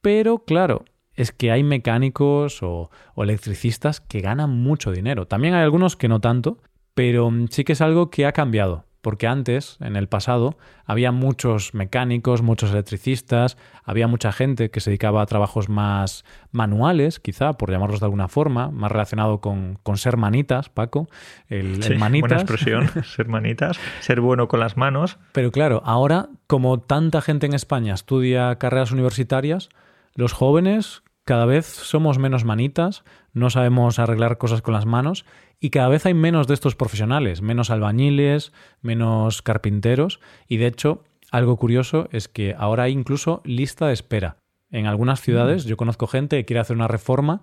pero 0.00 0.44
claro, 0.44 0.84
es 1.14 1.32
que 1.32 1.50
hay 1.50 1.64
mecánicos 1.64 2.62
o, 2.62 2.90
electricistas 3.16 4.00
que 4.00 4.20
ganan 4.20 4.50
mucho 4.50 4.92
dinero. 4.92 5.26
También 5.26 5.54
hay 5.54 5.64
algunos 5.64 5.96
que 5.96 6.08
no 6.08 6.20
tanto, 6.20 6.58
pero 6.94 7.30
sí 7.50 7.64
que 7.64 7.72
es 7.72 7.80
algo 7.80 8.10
que 8.10 8.26
ha 8.26 8.32
cambiado. 8.32 8.84
Porque 9.04 9.26
antes, 9.26 9.76
en 9.82 9.96
el 9.96 10.08
pasado, 10.08 10.56
había 10.86 11.12
muchos 11.12 11.74
mecánicos, 11.74 12.40
muchos 12.40 12.70
electricistas, 12.70 13.58
había 13.84 14.08
mucha 14.08 14.32
gente 14.32 14.70
que 14.70 14.80
se 14.80 14.88
dedicaba 14.88 15.20
a 15.20 15.26
trabajos 15.26 15.68
más 15.68 16.24
manuales, 16.52 17.20
quizá, 17.20 17.52
por 17.52 17.70
llamarlos 17.70 18.00
de 18.00 18.06
alguna 18.06 18.28
forma, 18.28 18.70
más 18.70 18.90
relacionado 18.90 19.42
con, 19.42 19.78
ser 19.96 20.16
manitas, 20.16 20.70
Paco. 20.70 21.06
El, 21.50 21.82
sí, 21.82 21.96
manitas. 21.96 22.30
Buena 22.30 22.42
expresión, 22.42 23.04
ser 23.04 23.28
manitas, 23.28 23.78
ser 24.00 24.22
bueno 24.22 24.48
con 24.48 24.58
las 24.58 24.78
manos. 24.78 25.18
Pero 25.32 25.52
claro, 25.52 25.82
ahora, 25.84 26.30
como 26.46 26.80
tanta 26.80 27.20
gente 27.20 27.44
en 27.44 27.52
España 27.52 27.92
estudia 27.92 28.56
carreras 28.56 28.90
universitarias, 28.90 29.68
los 30.14 30.32
jóvenes 30.32 31.03
cada 31.24 31.46
vez 31.46 31.66
somos 31.66 32.18
menos 32.18 32.44
manitas, 32.44 33.04
no 33.32 33.50
sabemos 33.50 33.98
arreglar 33.98 34.38
cosas 34.38 34.62
con 34.62 34.74
las 34.74 34.86
manos 34.86 35.24
y 35.58 35.70
cada 35.70 35.88
vez 35.88 36.06
hay 36.06 36.14
menos 36.14 36.46
de 36.46 36.54
estos 36.54 36.76
profesionales, 36.76 37.42
menos 37.42 37.70
albañiles, 37.70 38.52
menos 38.82 39.42
carpinteros 39.42 40.20
y 40.48 40.58
de 40.58 40.66
hecho 40.66 41.02
algo 41.30 41.56
curioso 41.56 42.08
es 42.12 42.28
que 42.28 42.54
ahora 42.56 42.84
hay 42.84 42.92
incluso 42.92 43.40
lista 43.44 43.86
de 43.86 43.94
espera. 43.94 44.36
En 44.70 44.86
algunas 44.86 45.20
ciudades 45.20 45.64
mm. 45.64 45.68
yo 45.68 45.76
conozco 45.76 46.06
gente 46.06 46.36
que 46.36 46.44
quiere 46.44 46.60
hacer 46.60 46.76
una 46.76 46.88
reforma 46.88 47.42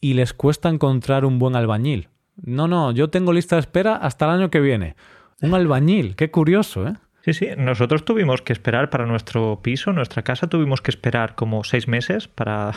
y 0.00 0.14
les 0.14 0.32
cuesta 0.32 0.68
encontrar 0.68 1.24
un 1.24 1.38
buen 1.38 1.56
albañil. 1.56 2.08
No, 2.36 2.68
no, 2.68 2.92
yo 2.92 3.10
tengo 3.10 3.32
lista 3.32 3.56
de 3.56 3.60
espera 3.60 3.96
hasta 3.96 4.24
el 4.24 4.30
año 4.32 4.50
que 4.50 4.60
viene. 4.60 4.96
Un 5.42 5.54
albañil, 5.54 6.16
qué 6.16 6.30
curioso, 6.30 6.86
¿eh? 6.86 6.94
Sí, 7.22 7.32
sí, 7.32 7.48
nosotros 7.56 8.04
tuvimos 8.04 8.42
que 8.42 8.52
esperar 8.52 8.90
para 8.90 9.04
nuestro 9.04 9.60
piso, 9.60 9.92
nuestra 9.92 10.22
casa, 10.22 10.46
tuvimos 10.46 10.80
que 10.80 10.90
esperar 10.90 11.34
como 11.34 11.64
seis 11.64 11.88
meses 11.88 12.28
para, 12.28 12.72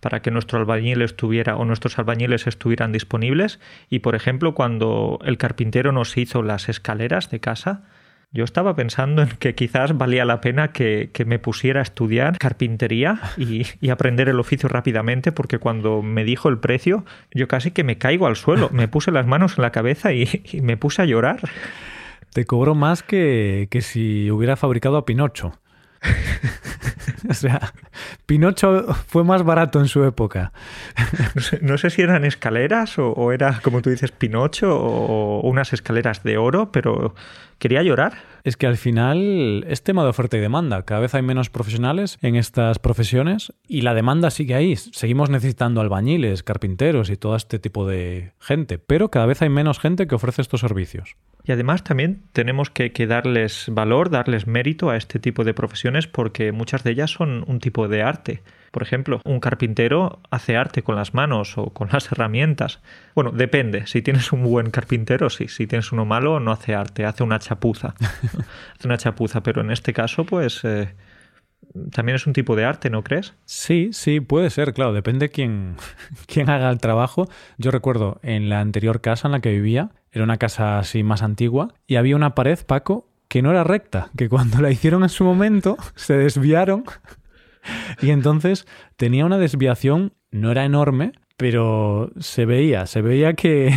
para 0.00 0.22
que 0.22 0.30
nuestro 0.30 0.58
albañil 0.58 1.02
estuviera 1.02 1.56
o 1.56 1.64
nuestros 1.64 1.98
albañiles 1.98 2.46
estuvieran 2.46 2.92
disponibles. 2.92 3.58
Y 3.88 3.98
por 3.98 4.14
ejemplo, 4.14 4.54
cuando 4.54 5.18
el 5.24 5.38
carpintero 5.38 5.92
nos 5.92 6.16
hizo 6.16 6.42
las 6.42 6.68
escaleras 6.68 7.30
de 7.30 7.40
casa, 7.40 7.82
yo 8.32 8.44
estaba 8.44 8.76
pensando 8.76 9.22
en 9.22 9.28
que 9.28 9.56
quizás 9.56 9.98
valía 9.98 10.24
la 10.24 10.40
pena 10.40 10.72
que, 10.72 11.10
me 11.26 11.40
pusiera 11.40 11.80
a 11.80 11.82
estudiar 11.82 12.38
carpintería 12.38 13.20
y, 13.36 13.90
aprender 13.90 14.28
el 14.28 14.38
oficio 14.38 14.68
rápidamente, 14.68 15.32
porque 15.32 15.58
cuando 15.58 16.00
me 16.00 16.22
dijo 16.22 16.48
el 16.48 16.58
precio, 16.58 17.04
yo 17.32 17.48
casi 17.48 17.72
que 17.72 17.82
me 17.82 17.98
caigo 17.98 18.28
al 18.28 18.36
suelo, 18.36 18.70
me 18.72 18.86
puse 18.86 19.10
las 19.10 19.26
manos 19.26 19.58
en 19.58 19.62
la 19.62 19.72
cabeza 19.72 20.12
y, 20.12 20.28
y 20.52 20.60
me 20.60 20.76
puse 20.76 21.02
a 21.02 21.06
llorar. 21.06 21.40
Te 22.32 22.44
cobro 22.44 22.74
más 22.74 23.02
que, 23.02 23.68
que 23.70 23.82
si 23.82 24.30
hubiera 24.30 24.56
fabricado 24.56 24.96
a 24.96 25.04
Pinocho. 25.04 25.52
o 27.28 27.34
sea, 27.34 27.72
Pinocho 28.26 28.94
fue 28.94 29.24
más 29.24 29.42
barato 29.42 29.80
en 29.80 29.88
su 29.88 30.04
época. 30.04 30.52
No 31.62 31.78
sé, 31.78 31.90
si 31.90 32.02
eran 32.02 32.24
escaleras 32.24 32.98
o, 32.98 33.12
o, 33.12 33.32
era, 33.32 33.60
como 33.62 33.82
tú 33.82 33.90
dices, 33.90 34.12
Pinocho 34.12 34.78
o 34.78 35.40
unas 35.42 35.72
escaleras 35.72 36.22
de 36.22 36.38
oro, 36.38 36.72
pero 36.72 37.14
quería 37.58 37.82
llorar. 37.82 38.14
Es 38.42 38.56
que 38.56 38.66
al 38.66 38.76
final 38.76 39.64
es 39.68 39.82
tema 39.82 40.02
de 40.02 40.08
oferta 40.08 40.36
y 40.36 40.40
demanda. 40.40 40.82
Cada 40.84 41.00
vez 41.00 41.14
hay 41.14 41.22
menos 41.22 41.50
profesionales 41.50 42.18
en 42.22 42.36
estas 42.36 42.78
profesiones 42.78 43.52
y 43.68 43.82
la 43.82 43.94
demanda 43.94 44.30
sigue 44.30 44.54
ahí. 44.54 44.76
Seguimos 44.76 45.30
necesitando 45.30 45.80
albañiles, 45.80 46.42
carpinteros 46.42 47.10
y 47.10 47.16
todo 47.16 47.36
este 47.36 47.58
tipo 47.58 47.86
de 47.86 48.32
gente, 48.40 48.78
pero 48.78 49.10
cada 49.10 49.26
vez 49.26 49.42
hay 49.42 49.50
menos 49.50 49.78
gente 49.78 50.06
que 50.06 50.14
ofrece 50.14 50.42
estos 50.42 50.60
servicios. 50.60 51.16
Y 51.44 51.52
además 51.52 51.84
también 51.84 52.22
tenemos 52.32 52.70
que, 52.70 52.90
darles 53.06 53.66
valor, 53.70 54.10
darles 54.10 54.46
mérito 54.46 54.90
a 54.90 54.96
este 54.96 55.18
tipo 55.18 55.44
de 55.44 55.54
profesiones 55.54 56.06
porque 56.06 56.52
muchas 56.52 56.84
de 56.84 56.92
ellas 56.92 57.10
son 57.10 57.44
un 57.46 57.60
tipo 57.60 57.88
de 57.88 58.02
arte. 58.02 58.42
Por 58.70 58.82
ejemplo, 58.82 59.20
un 59.24 59.40
carpintero 59.40 60.20
hace 60.30 60.56
arte 60.56 60.82
con 60.82 60.94
las 60.94 61.12
manos 61.12 61.58
o 61.58 61.70
con 61.70 61.88
las 61.92 62.12
herramientas. 62.12 62.80
Bueno, 63.14 63.32
depende. 63.32 63.86
Si 63.86 64.00
tienes 64.00 64.32
un 64.32 64.44
buen 64.44 64.70
carpintero, 64.70 65.28
sí. 65.28 65.48
Si 65.48 65.66
tienes 65.66 65.90
uno 65.90 66.04
malo, 66.04 66.38
no 66.38 66.52
hace 66.52 66.74
arte, 66.74 67.04
hace 67.04 67.24
una 67.24 67.40
chapuza. 67.40 67.94
hace 68.78 68.86
una 68.86 68.98
chapuza, 68.98 69.42
pero 69.42 69.60
en 69.60 69.70
este 69.70 69.92
caso, 69.92 70.24
pues... 70.24 70.64
Eh, 70.64 70.94
también 71.92 72.16
es 72.16 72.26
un 72.26 72.32
tipo 72.32 72.56
de 72.56 72.64
arte, 72.64 72.90
¿no 72.90 73.04
crees? 73.04 73.34
Sí, 73.44 73.90
sí, 73.92 74.20
puede 74.20 74.50
ser, 74.50 74.72
claro, 74.72 74.92
depende 74.92 75.28
quién, 75.28 75.76
quién 76.26 76.50
haga 76.50 76.70
el 76.70 76.78
trabajo. 76.78 77.28
Yo 77.58 77.70
recuerdo 77.70 78.18
en 78.22 78.48
la 78.48 78.60
anterior 78.60 79.00
casa 79.00 79.28
en 79.28 79.32
la 79.32 79.40
que 79.40 79.50
vivía, 79.50 79.90
era 80.12 80.24
una 80.24 80.38
casa 80.38 80.78
así 80.78 81.02
más 81.02 81.22
antigua, 81.22 81.74
y 81.86 81.96
había 81.96 82.16
una 82.16 82.34
pared, 82.34 82.58
Paco, 82.66 83.08
que 83.28 83.42
no 83.42 83.50
era 83.50 83.64
recta, 83.64 84.10
que 84.16 84.28
cuando 84.28 84.60
la 84.60 84.70
hicieron 84.70 85.02
en 85.02 85.08
su 85.08 85.24
momento 85.24 85.76
se 85.94 86.14
desviaron 86.14 86.84
y 88.00 88.10
entonces 88.10 88.66
tenía 88.96 89.24
una 89.24 89.38
desviación, 89.38 90.12
no 90.30 90.50
era 90.50 90.64
enorme, 90.64 91.12
pero 91.36 92.10
se 92.18 92.44
veía, 92.44 92.86
se 92.86 93.02
veía 93.02 93.34
que, 93.34 93.74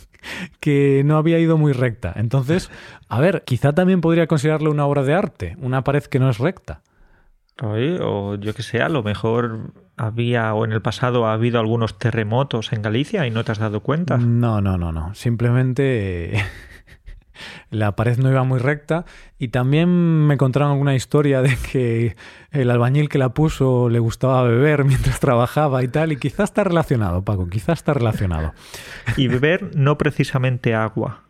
que 0.60 1.02
no 1.04 1.16
había 1.16 1.38
ido 1.38 1.56
muy 1.56 1.72
recta. 1.72 2.12
Entonces, 2.16 2.70
a 3.08 3.20
ver, 3.20 3.42
quizá 3.44 3.72
también 3.72 4.00
podría 4.00 4.26
considerarlo 4.26 4.70
una 4.70 4.86
obra 4.86 5.02
de 5.02 5.14
arte, 5.14 5.56
una 5.60 5.84
pared 5.84 6.02
que 6.04 6.18
no 6.18 6.28
es 6.28 6.38
recta. 6.38 6.82
O 7.60 8.34
yo 8.36 8.54
que 8.54 8.62
sé, 8.62 8.80
a 8.80 8.88
lo 8.88 9.02
mejor 9.02 9.72
había 9.96 10.52
o 10.54 10.64
en 10.64 10.72
el 10.72 10.82
pasado 10.82 11.26
ha 11.26 11.34
habido 11.34 11.60
algunos 11.60 11.98
terremotos 11.98 12.72
en 12.72 12.82
Galicia 12.82 13.26
y 13.26 13.30
no 13.30 13.44
te 13.44 13.52
has 13.52 13.58
dado 13.58 13.80
cuenta. 13.80 14.16
No, 14.16 14.60
no, 14.60 14.78
no, 14.78 14.90
no. 14.90 15.14
Simplemente 15.14 16.42
la 17.70 17.94
pared 17.94 18.18
no 18.18 18.30
iba 18.30 18.42
muy 18.44 18.58
recta 18.58 19.04
y 19.38 19.48
también 19.48 19.88
me 20.26 20.36
contaron 20.38 20.70
alguna 20.70 20.94
historia 20.94 21.42
de 21.42 21.56
que 21.70 22.16
el 22.50 22.70
albañil 22.70 23.08
que 23.08 23.18
la 23.18 23.30
puso 23.30 23.88
le 23.88 23.98
gustaba 23.98 24.42
beber 24.42 24.84
mientras 24.86 25.20
trabajaba 25.20 25.82
y 25.82 25.88
tal 25.88 26.12
y 26.12 26.16
quizás 26.16 26.50
está 26.50 26.64
relacionado, 26.64 27.22
Paco, 27.22 27.48
quizás 27.48 27.78
está 27.78 27.94
relacionado. 27.94 28.54
Y 29.16 29.28
beber 29.28 29.76
no 29.76 29.98
precisamente 29.98 30.74
agua. 30.74 31.22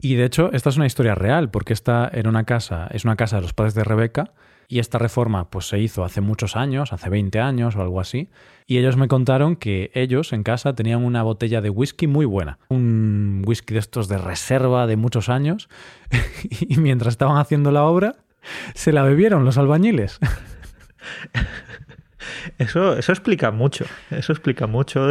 Y 0.00 0.16
de 0.16 0.24
hecho, 0.24 0.50
esta 0.52 0.68
es 0.68 0.76
una 0.76 0.86
historia 0.86 1.14
real, 1.14 1.50
porque 1.50 1.72
esta 1.72 2.10
era 2.12 2.28
una 2.28 2.44
casa, 2.44 2.88
es 2.90 3.04
una 3.04 3.16
casa 3.16 3.36
de 3.36 3.42
los 3.42 3.52
padres 3.52 3.74
de 3.74 3.84
Rebeca, 3.84 4.32
y 4.72 4.78
esta 4.78 4.96
reforma 4.96 5.50
pues 5.50 5.66
se 5.66 5.78
hizo 5.78 6.02
hace 6.02 6.22
muchos 6.22 6.56
años, 6.56 6.94
hace 6.94 7.10
20 7.10 7.40
años 7.40 7.76
o 7.76 7.82
algo 7.82 8.00
así, 8.00 8.30
y 8.66 8.78
ellos 8.78 8.96
me 8.96 9.06
contaron 9.06 9.54
que 9.54 9.90
ellos 9.92 10.32
en 10.32 10.44
casa 10.44 10.74
tenían 10.74 11.04
una 11.04 11.22
botella 11.22 11.60
de 11.60 11.68
whisky 11.68 12.06
muy 12.06 12.24
buena, 12.24 12.58
un 12.70 13.42
whisky 13.46 13.74
de 13.74 13.80
estos 13.80 14.08
de 14.08 14.16
reserva 14.16 14.86
de 14.86 14.96
muchos 14.96 15.28
años, 15.28 15.68
y 16.58 16.78
mientras 16.78 17.12
estaban 17.12 17.36
haciendo 17.36 17.70
la 17.70 17.84
obra, 17.84 18.16
se 18.72 18.92
la 18.92 19.02
bebieron 19.02 19.44
los 19.44 19.58
albañiles. 19.58 20.18
Eso, 22.58 22.96
eso 22.96 23.12
explica 23.12 23.50
mucho. 23.50 23.84
Eso 24.10 24.32
explica 24.32 24.66
mucho. 24.66 25.10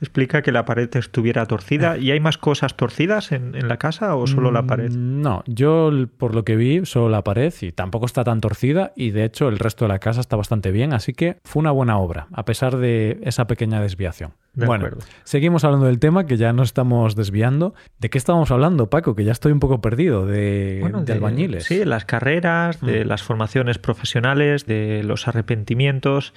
Explica 0.00 0.42
que 0.42 0.52
la 0.52 0.64
pared 0.64 0.88
estuviera 0.96 1.46
torcida. 1.46 1.98
¿Y 1.98 2.10
hay 2.10 2.20
más 2.20 2.38
cosas 2.38 2.76
torcidas 2.76 3.32
en, 3.32 3.54
en, 3.54 3.68
la 3.68 3.76
casa 3.78 4.16
o 4.16 4.26
solo 4.26 4.50
la 4.50 4.66
pared? 4.66 4.90
Mm, 4.90 5.22
no, 5.22 5.42
yo 5.46 5.90
por 6.18 6.34
lo 6.34 6.44
que 6.44 6.56
vi, 6.56 6.84
solo 6.84 7.08
la 7.08 7.24
pared 7.24 7.52
y 7.60 7.72
tampoco 7.72 8.06
está 8.06 8.24
tan 8.24 8.40
torcida. 8.40 8.92
Y 8.96 9.10
de 9.10 9.24
hecho, 9.24 9.48
el 9.48 9.58
resto 9.58 9.84
de 9.84 9.90
la 9.90 9.98
casa 9.98 10.20
está 10.20 10.36
bastante 10.36 10.70
bien. 10.70 10.92
Así 10.92 11.12
que 11.12 11.38
fue 11.44 11.60
una 11.60 11.70
buena 11.70 11.98
obra, 11.98 12.28
a 12.32 12.44
pesar 12.44 12.76
de 12.76 13.18
esa 13.22 13.46
pequeña 13.46 13.80
desviación. 13.80 14.32
Bueno, 14.54 14.88
seguimos 15.24 15.64
hablando 15.64 15.86
del 15.86 15.98
tema 15.98 16.26
que 16.26 16.36
ya 16.36 16.52
nos 16.52 16.68
estamos 16.68 17.16
desviando. 17.16 17.74
¿De 17.98 18.10
qué 18.10 18.18
estábamos 18.18 18.50
hablando, 18.50 18.90
Paco? 18.90 19.14
Que 19.14 19.24
ya 19.24 19.32
estoy 19.32 19.52
un 19.52 19.60
poco 19.60 19.80
perdido 19.80 20.26
de, 20.26 20.82
de, 21.04 21.12
albañiles. 21.12 21.64
Sí, 21.64 21.78
de 21.78 21.86
las 21.86 22.04
carreras, 22.04 22.80
de 22.80 23.04
mm. 23.04 23.08
las 23.08 23.22
formaciones 23.22 23.78
profesionales, 23.78 24.66
de 24.66 25.02
los 25.04 25.28
arrepentimientos. 25.28 26.34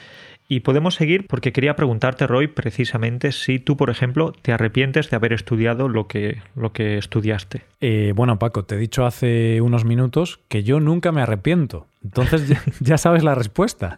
Y 0.47 0.59
podemos 0.59 0.93
seguir 0.93 1.25
porque 1.27 1.51
quería 1.51 1.75
preguntarte, 1.75 2.27
Roy, 2.27 2.47
precisamente 2.47 3.31
si 3.31 3.57
tú, 3.57 3.77
por 3.77 3.89
ejemplo, 3.89 4.31
te 4.41 4.53
arrepientes 4.53 5.09
de 5.09 5.15
haber 5.15 5.33
estudiado 5.33 5.89
lo 5.89 6.07
que, 6.07 6.41
lo 6.55 6.71
que 6.71 6.97
estudiaste. 6.99 7.63
Eh, 7.81 8.13
bueno, 8.15 8.37
Paco, 8.37 8.63
te 8.63 8.75
he 8.75 8.77
dicho 8.77 9.05
hace 9.05 9.59
unos 9.61 9.85
minutos 9.85 10.39
que 10.47 10.63
yo 10.63 10.79
nunca 10.79 11.11
me 11.11 11.21
arrepiento. 11.21 11.87
Entonces 12.03 12.53
ya, 12.79 12.97
sabes 12.99 13.23
la 13.23 13.33
respuesta. 13.33 13.97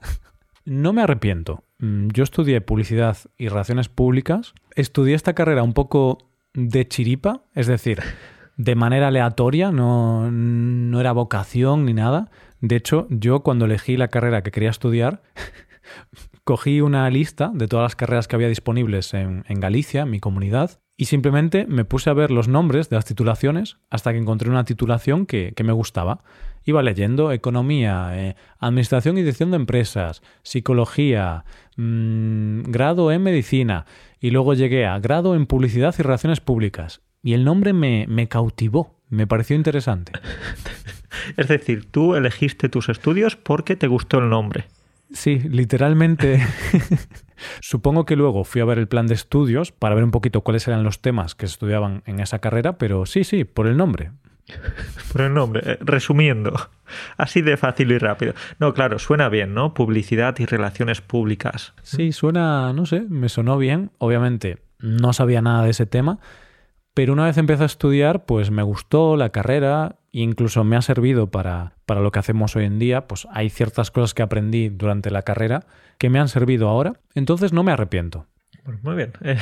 No 0.67 0.91
me 0.91 1.01
arrepiento. 1.01 1.63
Mm, 1.79 2.09
yo 2.09 2.25
estudié 2.25 2.59
publicidad 2.59 3.17
y 3.38 3.47
relaciones 3.47 3.88
públicas. 3.88 4.53
Estudié 4.75 5.15
esta 5.15 5.33
carrera 5.33 5.63
un 5.63 5.71
poco 5.74 6.17
de 6.53 6.86
chiripa, 6.86 7.43
es 7.55 7.67
decir, 7.67 8.01
de 8.57 8.75
manera 8.75 9.07
aleatoria, 9.07 9.71
no, 9.71 10.29
no 10.29 11.00
era 11.00 11.13
vocación 11.13 11.86
ni 11.86 11.93
nada. 11.93 12.29
De 12.59 12.75
hecho, 12.75 13.07
yo 13.09 13.43
cuando 13.43 13.63
elegí 13.63 13.95
la 13.95 14.09
carrera 14.09 14.43
que 14.43 14.51
quería 14.51 14.69
estudiar, 14.69 15.21
cogí 16.43 16.81
una 16.81 17.09
lista 17.09 17.50
de 17.53 17.69
todas 17.69 17.86
las 17.86 17.95
carreras 17.95 18.27
que 18.27 18.36
había 18.36 18.50
disponibles 18.50 19.13
en, 19.13 19.43
Galicia, 19.47 20.01
en 20.01 20.09
mi 20.09 20.19
comunidad, 20.19 20.81
y 20.98 21.06
simplemente 21.06 21.68
me 21.68 21.86
puse 21.86 22.10
a 22.10 22.13
ver 22.13 22.32
los 22.32 22.48
nombres 22.48 22.89
de 22.89 22.96
las 22.96 23.06
titulaciones 23.06 23.77
hasta 23.92 24.12
que 24.12 24.18
encontré 24.18 24.50
una 24.50 24.66
titulación 24.66 25.27
que, 25.27 25.54
me 25.63 25.72
gustaba. 25.72 26.24
Iba 26.66 26.82
leyendo 26.82 27.32
economía, 27.32 28.10
eh, 28.13 28.36
administración 28.60 29.18
y 29.18 29.22
dirección 29.22 29.51
de 29.51 29.58
empresas, 29.58 30.24
psicología, 30.42 31.46
mm, 31.77 32.63
grado 32.63 33.12
en 33.12 33.22
medicina, 33.22 33.86
y 34.20 34.32
luego 34.32 34.56
llegué 34.56 34.88
a 34.88 34.98
grado 35.00 35.36
en 35.36 35.46
publicidad 35.46 35.94
y 35.98 36.01
relaciones 36.01 36.42
públicas. 36.42 37.01
Y 37.22 37.34
el 37.34 37.46
nombre 37.46 37.74
me, 37.74 38.08
me 38.10 38.27
cautivó, 38.27 39.00
me 39.10 39.27
pareció 39.27 39.56
interesante. 39.56 40.13
es 41.38 41.48
decir, 41.48 41.86
tú 41.92 42.16
elegiste 42.16 42.70
tus 42.70 42.89
estudios 42.89 43.36
porque 43.36 43.75
te 43.75 43.86
gustó 43.86 44.18
el 44.18 44.30
nombre. 44.30 44.66
Sí, 45.13 45.39
literalmente. 45.39 46.44
Supongo 47.62 48.06
que 48.06 48.15
luego 48.15 48.44
fui 48.44 48.62
a 48.62 48.65
ver 48.65 48.79
el 48.79 48.88
plan 48.88 49.08
de 49.08 49.13
estudios 49.13 49.72
para 49.72 49.96
ver 49.96 50.03
un 50.03 50.12
poquito 50.12 50.41
cuáles 50.41 50.67
eran 50.67 50.84
los 50.84 51.01
temas 51.01 51.36
que 51.36 51.48
se 51.48 51.53
estudiaban 51.53 52.03
en 52.06 52.20
esa 52.20 52.39
carrera, 52.39 52.77
pero 52.77 53.06
sí, 53.06 53.24
sí, 53.24 53.44
por 53.44 53.67
el 53.67 53.77
nombre. 53.77 54.12
Por 55.12 55.22
el 55.22 55.34
nombre, 55.34 55.62
eh, 55.65 55.77
resumiendo, 55.82 56.53
así 57.17 57.41
de 57.41 57.58
fácil 57.58 57.91
y 57.91 57.98
rápido. 57.98 58.34
No, 58.60 58.74
claro, 58.74 58.98
suena 58.98 59.27
bien, 59.27 59.53
¿no? 59.53 59.74
Publicidad 59.74 60.38
y 60.39 60.46
relaciones 60.46 61.01
públicas. 61.01 61.74
Sí, 61.84 62.13
suena, 62.13 62.72
no 62.72 62.86
sé, 62.86 63.01
me 63.10 63.27
sonó 63.27 63.58
bien. 63.58 63.91
Obviamente 63.98 64.60
no 64.79 65.12
sabía 65.13 65.41
nada 65.41 65.63
de 65.63 65.72
ese 65.72 65.86
tema, 65.86 66.20
pero 66.94 67.13
una 67.13 67.25
vez 67.25 67.38
empecé 67.38 67.63
a 67.63 67.67
estudiar, 67.67 68.25
pues 68.25 68.51
me 68.51 68.63
gustó 68.63 69.17
la 69.17 69.29
carrera 69.29 69.98
e 70.17 70.24
incluso 70.24 70.63
me 70.63 70.75
ha 70.75 70.81
servido 70.81 71.29
para, 71.29 71.74
para 71.86 72.01
lo 72.01 72.12
que 72.12 72.19
hacemos 72.19 72.55
hoy 72.55 72.65
en 72.65 72.79
día. 72.79 73.07
Pues 73.07 73.27
hay 73.31 73.50
ciertas 73.50 73.91
cosas 73.91 74.13
que 74.13 74.24
aprendí 74.24 74.69
durante 74.69 75.12
la 75.12 75.21
carrera 75.21 75.65
que 75.97 76.09
me 76.09 76.19
han 76.19 76.27
servido 76.27 76.69
ahora, 76.69 76.93
entonces 77.15 77.53
no 77.53 77.63
me 77.63 77.71
arrepiento. 77.71 78.25
Pues 78.63 78.83
muy 78.83 78.95
bien. 78.95 79.13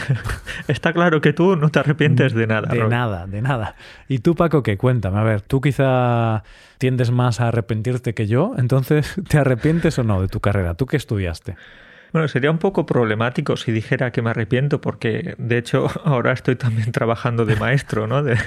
está 0.68 0.94
claro 0.94 1.20
que 1.20 1.34
tú 1.34 1.56
no 1.56 1.70
te 1.70 1.80
arrepientes 1.80 2.34
de 2.34 2.46
nada. 2.46 2.72
De 2.72 2.88
nada, 2.88 3.26
de 3.26 3.42
nada. 3.42 3.76
¿Y 4.08 4.20
tú, 4.20 4.36
Paco, 4.36 4.62
qué? 4.62 4.78
Cuéntame. 4.78 5.18
A 5.18 5.24
ver, 5.24 5.42
tú 5.42 5.62
quizá 5.62 6.44
tiendes 6.78 7.10
más 7.10 7.42
a 7.42 7.48
arrepentirte 7.48 8.14
que 8.14 8.28
yo, 8.28 8.54
entonces, 8.58 9.16
¿te 9.28 9.40
arrepientes 9.40 9.98
o 9.98 10.04
no 10.04 10.22
de 10.22 10.28
tu 10.28 10.42
carrera? 10.42 10.76
¿Tú 10.76 10.86
qué 10.86 10.98
estudiaste? 10.98 11.56
Bueno, 12.16 12.30
sería 12.30 12.50
un 12.50 12.60
poco 12.60 12.86
problemático 12.86 13.58
si 13.58 13.74
dijera 13.74 14.12
que 14.12 14.22
me 14.22 14.30
arrepiento, 14.30 14.80
porque 14.80 15.36
de 15.38 15.58
hecho 15.58 15.88
ahora 16.06 16.32
estoy 16.32 16.56
también 16.56 16.94
trabajando 16.94 17.46
de 17.46 17.58
maestro, 17.58 18.08
¿no? 18.08 18.24
De, 18.24 18.38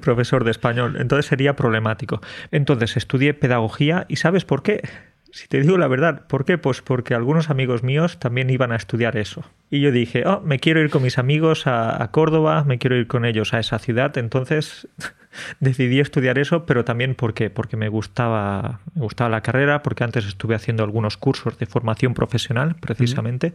profesor 0.00 0.42
de 0.42 0.50
español. 0.50 0.96
Entonces 0.98 1.26
sería 1.26 1.54
problemático. 1.54 2.20
Entonces 2.50 2.96
estudié 2.96 3.32
pedagogía 3.32 4.06
y 4.08 4.16
¿sabes 4.16 4.44
por 4.44 4.64
qué? 4.64 4.82
Si 5.30 5.46
te 5.46 5.60
digo 5.60 5.78
la 5.78 5.86
verdad, 5.86 6.26
¿por 6.26 6.44
qué? 6.44 6.58
Pues 6.58 6.82
porque 6.82 7.14
algunos 7.14 7.48
amigos 7.48 7.84
míos 7.84 8.18
también 8.18 8.50
iban 8.50 8.72
a 8.72 8.76
estudiar 8.76 9.16
eso. 9.16 9.44
Y 9.70 9.80
yo 9.80 9.92
dije, 9.92 10.24
oh, 10.26 10.40
me 10.40 10.58
quiero 10.58 10.80
ir 10.80 10.90
con 10.90 11.04
mis 11.04 11.16
amigos 11.16 11.68
a, 11.68 12.10
Córdoba, 12.10 12.64
me 12.64 12.78
quiero 12.78 12.96
ir 12.96 13.06
con 13.06 13.24
ellos 13.24 13.54
a 13.54 13.60
esa 13.60 13.78
ciudad. 13.78 14.18
Entonces 14.18 14.88
decidí 15.60 16.00
estudiar 16.00 16.38
eso, 16.38 16.66
pero 16.66 16.84
también 16.84 17.14
¿por 17.14 17.34
qué? 17.34 17.50
Porque 17.50 17.76
me 17.76 17.88
gustaba, 17.88 18.80
me 18.94 19.02
gustaba 19.02 19.30
la 19.30 19.40
carrera, 19.40 19.82
porque 19.82 20.04
antes 20.04 20.26
estuve 20.26 20.54
haciendo 20.54 20.84
algunos 20.84 21.16
cursos 21.16 21.58
de 21.58 21.66
formación 21.66 22.14
profesional, 22.14 22.76
precisamente, 22.76 23.52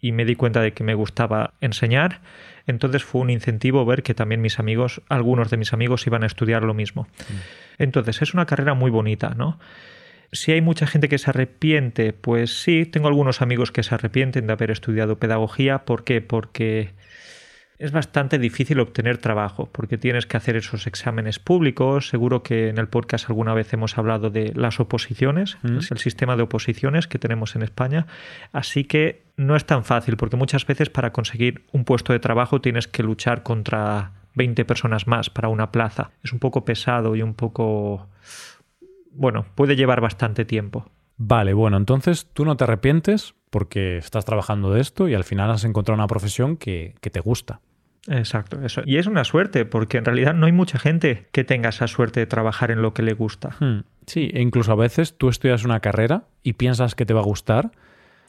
y 0.00 0.12
me 0.12 0.24
di 0.24 0.36
cuenta 0.36 0.60
de 0.60 0.72
que 0.72 0.84
me 0.84 0.94
gustaba 0.94 1.54
enseñar. 1.60 2.20
Entonces 2.66 3.04
fue 3.04 3.20
un 3.20 3.30
incentivo 3.30 3.84
ver 3.84 4.02
que 4.02 4.14
también 4.14 4.40
mis 4.40 4.58
amigos, 4.58 5.02
algunos 5.08 5.50
de 5.50 5.56
mis 5.56 5.72
amigos, 5.72 6.06
iban 6.06 6.22
a 6.22 6.26
estudiar 6.26 6.62
lo 6.62 6.74
mismo. 6.74 7.08
Entonces 7.78 8.22
es 8.22 8.34
una 8.34 8.46
carrera 8.46 8.74
muy 8.74 8.90
bonita, 8.90 9.34
¿no? 9.36 9.58
Si 10.32 10.50
hay 10.52 10.60
mucha 10.60 10.86
gente 10.86 11.08
que 11.08 11.18
se 11.18 11.30
arrepiente, 11.30 12.12
pues 12.12 12.62
sí, 12.62 12.86
tengo 12.86 13.06
algunos 13.06 13.40
amigos 13.40 13.70
que 13.70 13.82
se 13.82 13.94
arrepienten 13.94 14.46
de 14.46 14.52
haber 14.52 14.70
estudiado 14.70 15.18
pedagogía. 15.18 15.84
¿Por 15.84 16.04
qué? 16.04 16.20
Porque 16.20 16.90
es 17.78 17.90
bastante 17.92 18.38
difícil 18.38 18.78
obtener 18.80 19.18
trabajo 19.18 19.68
porque 19.72 19.98
tienes 19.98 20.26
que 20.26 20.36
hacer 20.36 20.56
esos 20.56 20.86
exámenes 20.86 21.38
públicos. 21.38 22.08
Seguro 22.08 22.42
que 22.42 22.68
en 22.68 22.78
el 22.78 22.88
podcast 22.88 23.28
alguna 23.28 23.52
vez 23.54 23.72
hemos 23.72 23.98
hablado 23.98 24.30
de 24.30 24.52
las 24.54 24.78
oposiciones, 24.80 25.58
Mm. 25.62 25.78
es 25.78 25.90
el 25.90 25.98
sistema 25.98 26.36
de 26.36 26.42
oposiciones 26.44 27.06
que 27.08 27.18
tenemos 27.18 27.56
en 27.56 27.62
España. 27.62 28.06
Así 28.52 28.84
que 28.84 29.24
no 29.36 29.56
es 29.56 29.64
tan 29.64 29.84
fácil 29.84 30.16
porque 30.16 30.36
muchas 30.36 30.66
veces 30.66 30.88
para 30.90 31.12
conseguir 31.12 31.64
un 31.72 31.84
puesto 31.84 32.12
de 32.12 32.20
trabajo 32.20 32.60
tienes 32.60 32.86
que 32.86 33.02
luchar 33.02 33.42
contra 33.42 34.12
20 34.34 34.64
personas 34.64 35.06
más 35.06 35.30
para 35.30 35.48
una 35.48 35.70
plaza. 35.72 36.10
Es 36.22 36.32
un 36.32 36.38
poco 36.38 36.64
pesado 36.64 37.16
y 37.16 37.22
un 37.22 37.34
poco... 37.34 38.08
Bueno, 39.12 39.46
puede 39.54 39.76
llevar 39.76 40.00
bastante 40.00 40.44
tiempo. 40.44 40.90
Vale, 41.16 41.52
bueno, 41.54 41.76
entonces 41.76 42.28
tú 42.32 42.44
no 42.44 42.56
te 42.56 42.64
arrepientes 42.64 43.34
porque 43.54 43.98
estás 43.98 44.24
trabajando 44.24 44.72
de 44.72 44.80
esto 44.80 45.08
y 45.08 45.14
al 45.14 45.22
final 45.22 45.48
has 45.48 45.62
encontrado 45.62 45.94
una 45.94 46.08
profesión 46.08 46.56
que, 46.56 46.96
que 47.00 47.08
te 47.08 47.20
gusta. 47.20 47.60
Exacto, 48.08 48.60
eso. 48.64 48.82
Y 48.84 48.96
es 48.96 49.06
una 49.06 49.22
suerte, 49.22 49.64
porque 49.64 49.98
en 49.98 50.04
realidad 50.04 50.34
no 50.34 50.46
hay 50.46 50.52
mucha 50.52 50.76
gente 50.76 51.28
que 51.30 51.44
tenga 51.44 51.68
esa 51.68 51.86
suerte 51.86 52.18
de 52.18 52.26
trabajar 52.26 52.72
en 52.72 52.82
lo 52.82 52.94
que 52.94 53.02
le 53.02 53.12
gusta. 53.12 53.50
Hmm, 53.60 53.82
Sí, 54.08 54.28
e 54.34 54.42
incluso 54.42 54.72
a 54.72 54.74
veces 54.74 55.16
tú 55.16 55.28
estudias 55.28 55.64
una 55.64 55.78
carrera 55.78 56.24
y 56.42 56.54
piensas 56.54 56.96
que 56.96 57.06
te 57.06 57.14
va 57.14 57.20
a 57.20 57.24
gustar 57.24 57.70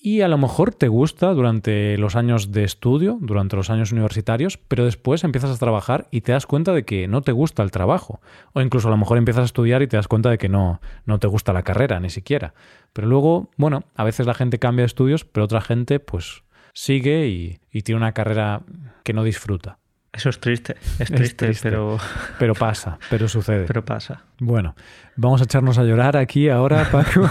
y 0.05 0.21
a 0.21 0.27
lo 0.27 0.37
mejor 0.37 0.71
te 0.71 0.87
gusta 0.87 1.33
durante 1.33 1.97
los 1.97 2.15
años 2.15 2.51
de 2.51 2.63
estudio, 2.63 3.17
durante 3.21 3.55
los 3.55 3.71
años 3.71 3.91
universitarios, 3.91 4.59
pero 4.59 4.85
después 4.85 5.23
empiezas 5.23 5.49
a 5.49 5.57
trabajar 5.57 6.07
y 6.11 6.21
te 6.21 6.31
das 6.31 6.45
cuenta 6.45 6.73
de 6.73 6.85
que 6.85 7.07
no 7.07 7.23
te 7.23 7.31
gusta 7.31 7.63
el 7.63 7.71
trabajo. 7.71 8.21
O 8.53 8.61
incluso 8.61 8.87
a 8.87 8.91
lo 8.91 8.97
mejor 8.97 9.17
empiezas 9.17 9.41
a 9.41 9.45
estudiar 9.45 9.81
y 9.81 9.87
te 9.87 9.97
das 9.97 10.07
cuenta 10.07 10.29
de 10.29 10.37
que 10.37 10.47
no, 10.47 10.79
no 11.07 11.17
te 11.17 11.25
gusta 11.25 11.53
la 11.53 11.63
carrera, 11.63 11.99
ni 11.99 12.11
siquiera. 12.11 12.53
Pero 12.93 13.07
luego, 13.07 13.49
bueno, 13.57 13.85
a 13.95 14.03
veces 14.03 14.27
la 14.27 14.35
gente 14.35 14.59
cambia 14.59 14.83
de 14.83 14.87
estudios, 14.87 15.25
pero 15.25 15.45
otra 15.45 15.61
gente 15.61 15.99
pues 15.99 16.43
sigue 16.73 17.27
y, 17.27 17.57
y 17.71 17.81
tiene 17.81 17.97
una 17.97 18.11
carrera 18.11 18.61
que 19.03 19.13
no 19.13 19.23
disfruta. 19.23 19.79
Eso 20.15 20.29
es 20.29 20.39
triste, 20.39 20.75
es 20.97 21.09
triste, 21.09 21.45
triste. 21.47 21.69
Pero, 21.69 21.97
Pero 22.39 22.53
pasa, 22.53 22.97
pero 23.09 23.27
sucede. 23.27 23.65
pero 23.65 23.83
pasa. 23.83 24.23
Bueno, 24.39 24.75
vamos 25.17 25.41
a 25.41 25.43
echarnos 25.43 25.77
a 25.77 25.83
llorar 25.83 26.15
aquí 26.15 26.47
ahora, 26.49 26.89
Paco. 26.91 27.29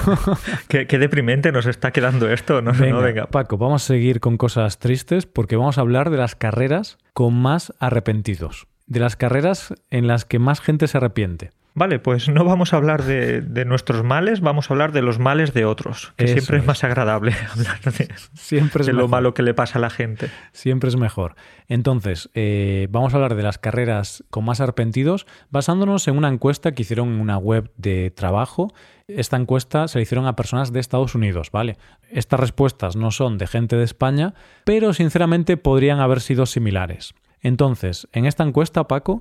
Qué, 0.69 0.87
qué 0.87 0.99
deprimente 0.99 1.51
nos 1.51 1.65
está 1.65 1.93
quedando 1.93 2.31
esto, 2.31 2.61
¿no? 2.61 2.73
Venga, 2.73 2.97
no, 2.97 3.01
venga. 3.01 3.27
Paco, 3.27 3.57
vamos 3.57 3.85
a 3.85 3.87
seguir 3.87 4.21
con 4.21 4.37
cosas 4.37 4.79
tristes 4.79 5.25
porque 5.25 5.57
vamos 5.57 5.79
a 5.79 5.81
hablar 5.81 6.11
de 6.11 6.19
las 6.19 6.35
carreras 6.37 6.99
con 7.15 7.35
más 7.35 7.73
arrepentidos. 7.79 8.67
De 8.87 9.01
las 9.01 9.17
carreras 9.17 9.73
en 9.91 10.07
las 10.07 10.27
que 10.27 10.39
más 10.39 10.61
gente 10.61 10.87
se 10.87 10.99
arrepiente. 10.99 11.53
Vale, 11.77 11.99
pues 11.99 12.29
no 12.29 12.45
vamos 12.45 12.73
a 12.73 12.77
hablar 12.77 13.03
de, 13.03 13.41
de 13.41 13.65
nuestros 13.65 14.05
males, 14.05 14.41
vamos 14.41 14.71
a 14.71 14.75
hablar 14.75 14.93
de 14.93 15.03
los 15.03 15.19
males 15.19 15.53
de 15.55 15.65
otros, 15.65 16.13
que 16.17 16.27
Eso 16.27 16.35
siempre 16.35 16.59
es 16.59 16.63
es. 16.63 16.67
más 16.69 16.85
agradable 16.85 17.33
hablar 17.53 17.81
de, 17.81 18.15
Siempre 18.35 18.83
es 18.83 18.87
de 18.87 18.93
lo 18.93 19.09
malo 19.09 19.35
que 19.35 19.43
le 19.43 19.55
pasa 19.55 19.79
a 19.79 19.81
la 19.81 19.91
gente. 19.91 20.31
Siempre 20.53 20.89
es 20.89 20.97
mejor. 20.97 21.35
Entonces, 21.67 22.31
eh, 22.35 22.87
vamos 22.91 23.13
a 23.13 23.17
hablar 23.17 23.35
de 23.35 23.43
las 23.43 23.59
carreras 23.59 24.23
con 24.31 24.45
más 24.45 24.61
arrepentidos 24.61 25.27
basándonos 25.51 26.07
en 26.07 26.17
una 26.17 26.29
encuesta 26.29 26.73
que 26.73 26.83
hicieron 26.83 27.09
en 27.09 27.21
una 27.21 27.39
web 27.39 27.73
de 27.77 28.13
trabajo. 28.13 28.73
Esta 29.09 29.37
encuesta 29.37 29.89
se 29.89 29.99
la 29.99 30.03
hicieron 30.03 30.27
a 30.27 30.37
personas 30.37 30.73
de 30.73 30.79
Estados 30.79 31.17
Unidos, 31.17 31.51
¿vale? 31.51 31.77
Estas 32.09 32.39
respuestas 32.39 32.95
no 32.95 33.11
son 33.11 33.37
de 33.37 33.49
gente 33.49 33.75
de 33.77 33.85
España, 33.85 34.35
pero 34.65 34.93
sinceramente 34.93 35.57
podrían 35.57 35.99
haber 35.99 36.21
sido 36.21 36.47
similares. 36.47 37.15
Entonces, 37.41 38.09
en 38.13 38.27
esta 38.27 38.45
encuesta, 38.45 38.85
Paco, 38.85 39.19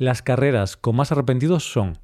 las 0.00 0.22
carreras 0.22 0.78
con 0.78 0.96
más 0.96 1.12
arrepentidos 1.12 1.70
son 1.70 1.98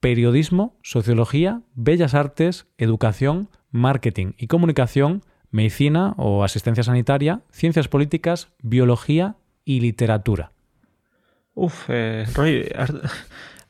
periodismo, 0.00 0.78
sociología, 0.82 1.62
bellas 1.74 2.14
artes, 2.14 2.68
educación, 2.78 3.48
marketing 3.72 4.32
y 4.38 4.46
comunicación, 4.46 5.22
medicina 5.50 6.14
o 6.18 6.44
asistencia 6.44 6.84
sanitaria, 6.84 7.40
ciencias 7.50 7.88
políticas, 7.88 8.52
biología 8.62 9.34
y 9.64 9.80
literatura. 9.80 10.52
Uf, 11.54 11.86
eh, 11.88 12.26
Roy, 12.32 12.68
has- 12.76 12.94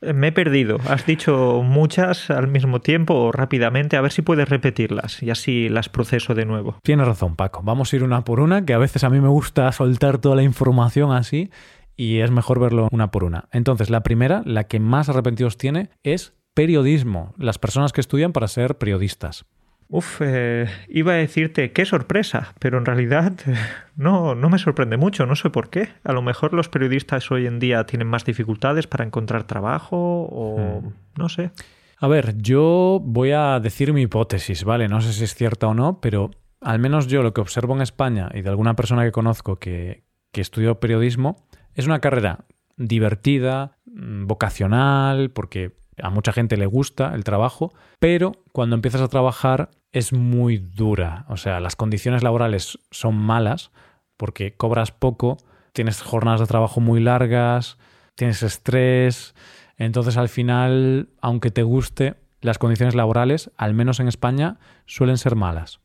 me 0.02 0.26
he 0.28 0.32
perdido. 0.32 0.76
Has 0.86 1.06
dicho 1.06 1.62
muchas 1.64 2.28
al 2.28 2.48
mismo 2.48 2.80
tiempo 2.80 3.14
o 3.14 3.32
rápidamente. 3.32 3.96
A 3.96 4.02
ver 4.02 4.12
si 4.12 4.20
puedes 4.20 4.50
repetirlas 4.50 5.22
y 5.22 5.30
así 5.30 5.70
las 5.70 5.88
proceso 5.88 6.34
de 6.34 6.44
nuevo. 6.44 6.76
Tienes 6.82 7.06
razón, 7.06 7.36
Paco. 7.36 7.62
Vamos 7.64 7.90
a 7.90 7.96
ir 7.96 8.04
una 8.04 8.22
por 8.22 8.40
una, 8.40 8.66
que 8.66 8.74
a 8.74 8.78
veces 8.78 9.02
a 9.04 9.08
mí 9.08 9.18
me 9.20 9.28
gusta 9.28 9.72
soltar 9.72 10.18
toda 10.18 10.36
la 10.36 10.42
información 10.42 11.12
así 11.12 11.50
y 11.96 12.18
es 12.20 12.30
mejor 12.30 12.60
verlo 12.60 12.88
una 12.92 13.10
por 13.10 13.24
una. 13.24 13.48
Entonces, 13.52 13.90
la 13.90 14.02
primera, 14.02 14.42
la 14.44 14.64
que 14.64 14.80
más 14.80 15.08
arrepentidos 15.08 15.56
tiene, 15.56 15.90
es 16.02 16.34
periodismo. 16.54 17.34
Las 17.38 17.58
personas 17.58 17.92
que 17.92 18.00
estudian 18.00 18.32
para 18.32 18.48
ser 18.48 18.78
periodistas. 18.78 19.44
Uf, 19.88 20.20
eh, 20.20 20.66
iba 20.88 21.12
a 21.12 21.16
decirte 21.16 21.70
qué 21.70 21.84
sorpresa, 21.84 22.54
pero 22.58 22.78
en 22.78 22.86
realidad 22.86 23.34
eh, 23.46 23.54
no, 23.94 24.34
no 24.34 24.50
me 24.50 24.58
sorprende 24.58 24.96
mucho, 24.96 25.26
no 25.26 25.36
sé 25.36 25.48
por 25.50 25.70
qué. 25.70 25.90
A 26.02 26.12
lo 26.12 26.22
mejor 26.22 26.54
los 26.54 26.68
periodistas 26.68 27.30
hoy 27.30 27.46
en 27.46 27.60
día 27.60 27.84
tienen 27.86 28.08
más 28.08 28.24
dificultades 28.24 28.88
para 28.88 29.04
encontrar 29.04 29.44
trabajo 29.44 29.96
o 29.96 30.80
Hmm. 30.82 30.92
no 31.16 31.28
sé. 31.28 31.52
A 31.98 32.08
ver, 32.08 32.36
yo 32.38 33.00
voy 33.02 33.30
a 33.30 33.60
decir 33.60 33.92
mi 33.92 34.02
hipótesis, 34.02 34.64
¿vale? 34.64 34.88
No 34.88 35.00
sé 35.00 35.12
si 35.12 35.24
es 35.24 35.34
cierta 35.34 35.68
o 35.68 35.74
no, 35.74 36.00
pero 36.00 36.30
al 36.60 36.78
menos 36.78 37.06
yo 37.06 37.22
lo 37.22 37.32
que 37.32 37.40
observo 37.40 37.74
en 37.74 37.80
España 37.82 38.28
y 38.34 38.42
de 38.42 38.50
alguna 38.50 38.74
persona 38.74 39.04
que 39.04 39.12
conozco 39.12 39.56
que, 39.56 40.02
que 40.32 40.40
estudió 40.40 40.80
periodismo, 40.80 41.46
es 41.76 41.86
una 41.86 42.00
carrera 42.00 42.44
divertida, 42.76 43.78
mm, 43.86 44.26
vocacional, 44.26 45.30
porque 45.30 45.76
a 46.02 46.10
mucha 46.10 46.32
gente 46.32 46.56
le 46.56 46.66
gusta 46.66 47.14
el 47.14 47.24
trabajo, 47.24 47.72
pero 48.00 48.32
cuando 48.52 48.74
empiezas 48.76 49.00
a 49.00 49.08
trabajar 49.08 49.70
es 49.92 50.12
muy 50.12 50.58
dura. 50.58 51.24
O 51.28 51.36
sea, 51.36 51.60
las 51.60 51.76
condiciones 51.76 52.22
laborales 52.22 52.78
son 52.90 53.16
malas 53.16 53.70
porque 54.16 54.54
cobras 54.54 54.90
poco, 54.90 55.38
tienes 55.72 56.02
jornadas 56.02 56.40
de 56.40 56.46
trabajo 56.46 56.80
muy 56.80 57.00
largas, 57.00 57.78
tienes 58.14 58.42
estrés. 58.42 59.34
Entonces, 59.76 60.16
al 60.16 60.28
final, 60.28 61.10
aunque 61.20 61.50
te 61.50 61.62
guste, 61.62 62.14
las 62.40 62.58
condiciones 62.58 62.94
laborales, 62.94 63.50
al 63.56 63.74
menos 63.74 64.00
en 64.00 64.08
España, 64.08 64.58
suelen 64.86 65.18
ser 65.18 65.36
malas. 65.36 65.80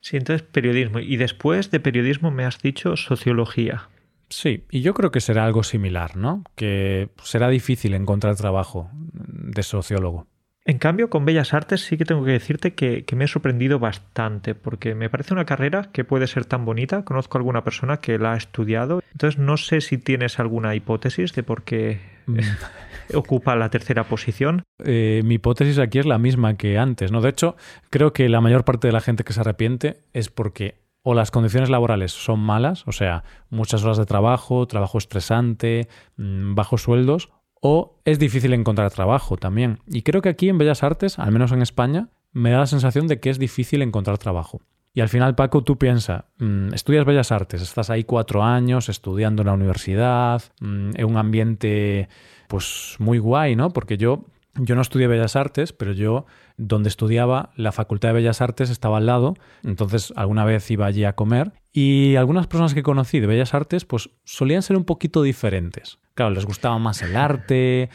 Sí, 0.00 0.16
entonces 0.16 0.46
periodismo. 0.46 0.98
Y 0.98 1.16
después 1.16 1.70
de 1.70 1.80
periodismo 1.80 2.30
me 2.30 2.44
has 2.44 2.60
dicho 2.60 2.96
sociología. 2.96 3.88
Sí, 4.28 4.64
y 4.70 4.80
yo 4.80 4.94
creo 4.94 5.10
que 5.10 5.20
será 5.20 5.44
algo 5.44 5.62
similar, 5.62 6.16
¿no? 6.16 6.44
Que 6.54 7.10
será 7.22 7.48
difícil 7.48 7.94
encontrar 7.94 8.36
trabajo 8.36 8.90
de 8.92 9.62
sociólogo. 9.62 10.26
En 10.66 10.78
cambio, 10.78 11.10
con 11.10 11.26
Bellas 11.26 11.52
Artes 11.52 11.82
sí 11.82 11.98
que 11.98 12.06
tengo 12.06 12.24
que 12.24 12.32
decirte 12.32 12.74
que, 12.74 13.04
que 13.04 13.16
me 13.16 13.26
he 13.26 13.28
sorprendido 13.28 13.78
bastante, 13.78 14.54
porque 14.54 14.94
me 14.94 15.10
parece 15.10 15.34
una 15.34 15.44
carrera 15.44 15.90
que 15.92 16.04
puede 16.04 16.26
ser 16.26 16.46
tan 16.46 16.64
bonita. 16.64 17.04
Conozco 17.04 17.36
a 17.36 17.40
alguna 17.40 17.64
persona 17.64 17.98
que 17.98 18.18
la 18.18 18.32
ha 18.32 18.36
estudiado. 18.36 19.02
Entonces 19.12 19.38
no 19.38 19.58
sé 19.58 19.82
si 19.82 19.98
tienes 19.98 20.38
alguna 20.38 20.74
hipótesis 20.74 21.34
de 21.34 21.42
por 21.42 21.64
qué 21.64 22.14
Mm. 22.26 22.38
ocupa 23.14 23.56
la 23.56 23.68
tercera 23.68 24.04
posición. 24.04 24.62
Eh, 24.84 25.22
mi 25.24 25.34
hipótesis 25.34 25.78
aquí 25.78 25.98
es 25.98 26.06
la 26.06 26.18
misma 26.18 26.56
que 26.56 26.78
antes, 26.78 27.12
¿no? 27.12 27.20
De 27.20 27.28
hecho, 27.28 27.56
creo 27.90 28.12
que 28.12 28.28
la 28.28 28.40
mayor 28.40 28.64
parte 28.64 28.88
de 28.88 28.92
la 28.92 29.00
gente 29.00 29.24
que 29.24 29.32
se 29.32 29.40
arrepiente 29.40 29.98
es 30.12 30.30
porque 30.30 30.76
o 31.04 31.14
las 31.14 31.30
condiciones 31.30 31.68
laborales 31.68 32.12
son 32.12 32.40
malas, 32.40 32.82
o 32.88 32.92
sea, 32.92 33.24
muchas 33.50 33.84
horas 33.84 33.98
de 33.98 34.06
trabajo, 34.06 34.66
trabajo 34.66 34.98
estresante, 34.98 35.86
mm, 36.16 36.54
bajos 36.54 36.82
sueldos, 36.82 37.30
o 37.60 38.00
es 38.04 38.18
difícil 38.18 38.54
encontrar 38.54 38.90
trabajo 38.90 39.36
también. 39.36 39.78
Y 39.86 40.02
creo 40.02 40.22
que 40.22 40.30
aquí 40.30 40.48
en 40.48 40.58
Bellas 40.58 40.82
Artes, 40.82 41.18
al 41.18 41.30
menos 41.30 41.52
en 41.52 41.60
España, 41.60 42.08
me 42.32 42.50
da 42.50 42.58
la 42.58 42.66
sensación 42.66 43.06
de 43.06 43.20
que 43.20 43.30
es 43.30 43.38
difícil 43.38 43.82
encontrar 43.82 44.16
trabajo. 44.16 44.60
Y 44.94 45.02
al 45.02 45.08
final, 45.10 45.34
Paco, 45.34 45.62
tú 45.62 45.76
piensas, 45.76 46.24
mm, 46.38 46.72
estudias 46.72 47.04
Bellas 47.04 47.32
Artes, 47.32 47.60
estás 47.60 47.90
ahí 47.90 48.04
cuatro 48.04 48.42
años 48.42 48.88
estudiando 48.88 49.42
en 49.42 49.46
la 49.48 49.54
universidad, 49.54 50.42
mm, 50.60 50.90
en 50.94 51.04
un 51.04 51.18
ambiente 51.18 52.08
pues 52.48 52.96
muy 52.98 53.18
guay, 53.18 53.56
¿no? 53.56 53.70
Porque 53.70 53.98
yo, 53.98 54.24
yo 54.56 54.74
no 54.74 54.82
estudié 54.82 55.06
Bellas 55.06 55.36
Artes, 55.36 55.72
pero 55.72 55.92
yo 55.92 56.26
donde 56.56 56.88
estudiaba, 56.88 57.50
la 57.56 57.72
Facultad 57.72 58.10
de 58.10 58.14
Bellas 58.14 58.40
Artes 58.40 58.70
estaba 58.70 58.98
al 58.98 59.06
lado, 59.06 59.34
entonces 59.62 60.12
alguna 60.16 60.44
vez 60.44 60.70
iba 60.70 60.86
allí 60.86 61.04
a 61.04 61.14
comer 61.14 61.52
y 61.72 62.16
algunas 62.16 62.46
personas 62.46 62.74
que 62.74 62.82
conocí 62.82 63.20
de 63.20 63.26
Bellas 63.26 63.54
Artes 63.54 63.84
pues 63.84 64.10
solían 64.24 64.62
ser 64.62 64.76
un 64.76 64.84
poquito 64.84 65.22
diferentes. 65.22 65.98
Claro, 66.14 66.32
les 66.32 66.46
gustaba 66.46 66.78
más 66.78 67.02
el 67.02 67.16
arte, 67.16 67.90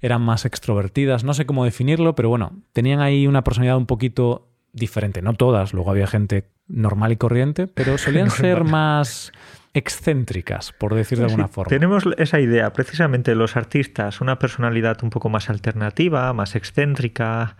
eran 0.00 0.22
más 0.22 0.44
extrovertidas, 0.44 1.24
no 1.24 1.34
sé 1.34 1.46
cómo 1.46 1.64
definirlo, 1.64 2.14
pero 2.14 2.28
bueno, 2.28 2.62
tenían 2.72 3.00
ahí 3.00 3.26
una 3.26 3.42
personalidad 3.42 3.76
un 3.76 3.86
poquito 3.86 4.48
diferente, 4.72 5.22
no 5.22 5.34
todas, 5.34 5.72
luego 5.72 5.90
había 5.90 6.06
gente 6.06 6.50
normal 6.66 7.12
y 7.12 7.16
corriente, 7.16 7.66
pero 7.66 7.98
solían 7.98 8.30
ser 8.30 8.64
más 8.64 9.32
excéntricas, 9.74 10.72
por 10.72 10.94
decir 10.94 11.18
de 11.18 11.24
alguna 11.24 11.48
Sí, 11.48 11.52
forma. 11.52 11.68
Tenemos 11.68 12.04
esa 12.16 12.40
idea, 12.40 12.72
precisamente 12.72 13.34
los 13.34 13.56
artistas, 13.56 14.20
una 14.20 14.38
personalidad 14.38 15.02
un 15.02 15.10
poco 15.10 15.28
más 15.28 15.50
alternativa, 15.50 16.32
más 16.32 16.54
excéntrica, 16.54 17.56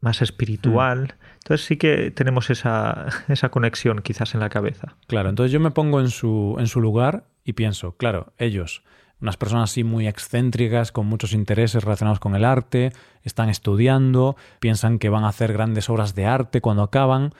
más 0.00 0.22
espiritual. 0.22 1.14
Entonces 1.34 1.66
sí 1.66 1.76
que 1.76 2.10
tenemos 2.10 2.50
esa, 2.50 3.06
esa 3.28 3.50
conexión 3.50 4.00
quizás 4.02 4.34
en 4.34 4.40
la 4.40 4.48
cabeza. 4.48 4.96
Claro, 5.06 5.28
entonces 5.28 5.52
yo 5.52 5.60
me 5.60 5.70
pongo 5.70 6.00
en 6.00 6.08
su, 6.08 6.56
en 6.58 6.66
su 6.66 6.80
lugar 6.80 7.24
y 7.44 7.52
pienso, 7.52 7.96
claro, 7.96 8.32
ellos 8.38 8.82
unas 9.20 9.36
personas 9.36 9.70
así 9.70 9.82
muy 9.82 10.06
excéntricas, 10.06 10.92
con 10.92 11.06
muchos 11.06 11.32
intereses 11.32 11.82
relacionados 11.82 12.20
con 12.20 12.36
el 12.36 12.44
arte, 12.44 12.92
están 13.24 13.48
estudiando, 13.48 14.36
piensan 14.60 14.98
que 14.98 15.08
van 15.08 15.24
a 15.24 15.28
hacer 15.28 15.52
grandes 15.52 15.90
obras 15.90 16.14
de 16.14 16.26
arte 16.26 16.60
cuando 16.60 16.84
acaban. 16.84 17.34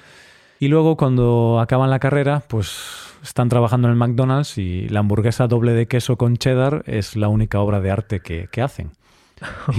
Y 0.61 0.69
luego 0.69 0.97
cuando 0.97 1.61
acaban 1.61 1.91
la 1.91 1.99
carrera, 1.99 2.43
pues 2.49 3.09
están 3.23 3.49
trabajando 3.49 3.89
en 3.89 3.93
el 3.93 3.99
McDonald's 3.99 4.59
y 4.59 4.89
la 4.89 5.01
hamburguesa 5.01 5.47
doble 5.47 5.73
de 5.73 5.87
queso 5.87 6.17
con 6.17 6.37
cheddar 6.37 6.83
es 6.87 7.17
la 7.17 7.29
única 7.29 7.61
obra 7.61 7.81
de 7.81 7.91
arte 7.91 8.21
que, 8.21 8.63
hacen. 8.63 8.93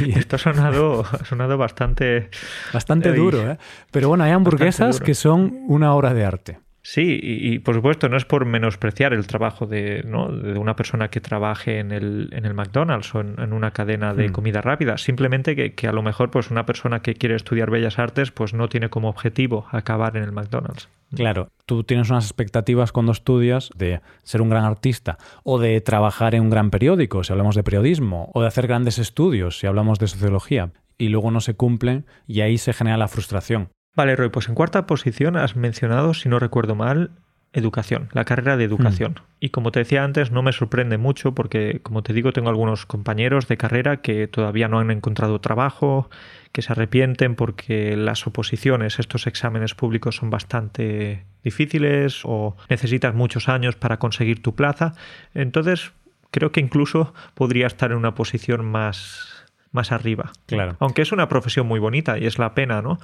Y, 0.00 0.12
esto 0.18 0.36
ha 0.36 0.38
sonado, 0.38 1.04
ha 1.10 1.24
sonado 1.24 1.56
bastante... 1.56 2.28
Bastante 2.72 3.12
duro, 3.14 3.52
¿eh? 3.52 3.58
Pero 3.90 4.08
bueno, 4.08 4.24
hay 4.24 4.32
hamburguesas 4.32 5.00
que 5.00 5.14
son 5.14 5.60
una 5.66 5.94
obra 5.94 6.12
de 6.12 6.24
arte. 6.24 6.58
Sí, 6.84 7.18
y, 7.22 7.60
por 7.60 7.76
supuesto 7.76 8.08
no 8.08 8.16
es 8.16 8.24
por 8.24 8.44
menospreciar 8.44 9.12
el 9.12 9.26
trabajo 9.28 9.66
de, 9.66 10.02
¿no? 10.04 10.32
de 10.32 10.58
una 10.58 10.74
persona 10.74 11.08
que 11.08 11.20
trabaje 11.20 11.78
en 11.78 11.92
el, 11.92 12.30
en 12.32 12.44
el 12.44 12.54
McDonald's 12.54 13.14
o 13.14 13.20
en, 13.20 13.52
una 13.52 13.70
cadena 13.70 14.14
de 14.14 14.28
hmm. 14.28 14.32
comida 14.32 14.60
rápida, 14.60 14.98
simplemente 14.98 15.54
que, 15.54 15.74
que, 15.74 15.86
a 15.86 15.92
lo 15.92 16.02
mejor 16.02 16.30
pues 16.32 16.50
una 16.50 16.66
persona 16.66 17.00
que 17.00 17.14
quiere 17.14 17.36
estudiar 17.36 17.70
bellas 17.70 18.00
artes 18.00 18.32
pues 18.32 18.52
no 18.52 18.68
tiene 18.68 18.90
como 18.90 19.08
objetivo 19.08 19.66
acabar 19.70 20.16
en 20.16 20.24
el 20.24 20.32
McDonald's. 20.32 20.88
Claro, 21.14 21.48
tú 21.66 21.84
tienes 21.84 22.10
unas 22.10 22.24
expectativas 22.24 22.90
cuando 22.90 23.12
estudias 23.12 23.70
de 23.76 24.00
ser 24.24 24.40
un 24.42 24.48
gran 24.48 24.64
artista 24.64 25.18
o 25.44 25.58
de 25.58 25.80
trabajar 25.82 26.34
en 26.34 26.42
un 26.42 26.50
gran 26.50 26.70
periódico, 26.70 27.22
si 27.22 27.32
hablamos 27.32 27.54
de 27.54 27.62
periodismo, 27.62 28.30
o 28.34 28.40
de 28.40 28.48
hacer 28.48 28.66
grandes 28.66 28.98
estudios, 28.98 29.58
si 29.58 29.66
hablamos 29.66 29.98
de 29.98 30.08
sociología, 30.08 30.72
y 30.98 31.08
luego 31.08 31.30
no 31.30 31.40
se 31.40 31.54
cumplen 31.54 32.06
y 32.26 32.40
ahí 32.40 32.58
se 32.58 32.72
genera 32.72 32.96
la 32.96 33.08
frustración. 33.08 33.68
Vale, 33.94 34.16
Roy, 34.16 34.30
pues 34.30 34.48
en 34.48 34.54
cuarta 34.54 34.86
posición 34.86 35.36
has 35.36 35.54
mencionado, 35.56 36.14
si 36.14 36.28
no 36.28 36.38
recuerdo 36.38 36.74
mal, 36.74 37.10
educación, 37.52 38.08
la 38.12 38.24
carrera 38.24 38.56
de 38.56 38.64
educación. 38.64 39.12
Hmm. 39.12 39.24
Y 39.40 39.50
como 39.50 39.72
te 39.72 39.80
decía 39.80 40.04
antes, 40.04 40.30
no 40.30 40.42
me 40.42 40.52
sorprende 40.52 40.96
mucho 40.96 41.34
porque, 41.34 41.80
como 41.82 42.02
te 42.02 42.12
digo, 42.12 42.32
tengo 42.32 42.48
algunos 42.48 42.86
compañeros 42.86 43.48
de 43.48 43.56
carrera 43.56 43.98
que 43.98 44.26
todavía 44.28 44.68
no 44.68 44.78
han 44.78 44.90
encontrado 44.90 45.40
trabajo, 45.40 46.08
que 46.52 46.62
se 46.62 46.72
arrepienten 46.72 47.34
porque 47.34 47.96
las 47.96 48.26
oposiciones, 48.26 48.98
estos 48.98 49.26
exámenes 49.26 49.74
públicos 49.74 50.16
son 50.16 50.30
bastante 50.30 51.24
difíciles 51.44 52.22
o 52.24 52.56
necesitas 52.70 53.14
muchos 53.14 53.48
años 53.48 53.76
para 53.76 53.98
conseguir 53.98 54.42
tu 54.42 54.54
plaza. 54.54 54.94
Entonces, 55.34 55.92
creo 56.30 56.52
que 56.52 56.60
incluso 56.60 57.12
podría 57.34 57.66
estar 57.66 57.90
en 57.90 57.98
una 57.98 58.14
posición 58.14 58.64
más 58.64 59.41
más 59.72 59.92
arriba. 59.92 60.32
Claro. 60.46 60.76
Aunque 60.78 61.02
es 61.02 61.12
una 61.12 61.28
profesión 61.28 61.66
muy 61.66 61.80
bonita 61.80 62.18
y 62.18 62.26
es 62.26 62.38
la 62.38 62.54
pena, 62.54 62.82
¿no? 62.82 62.98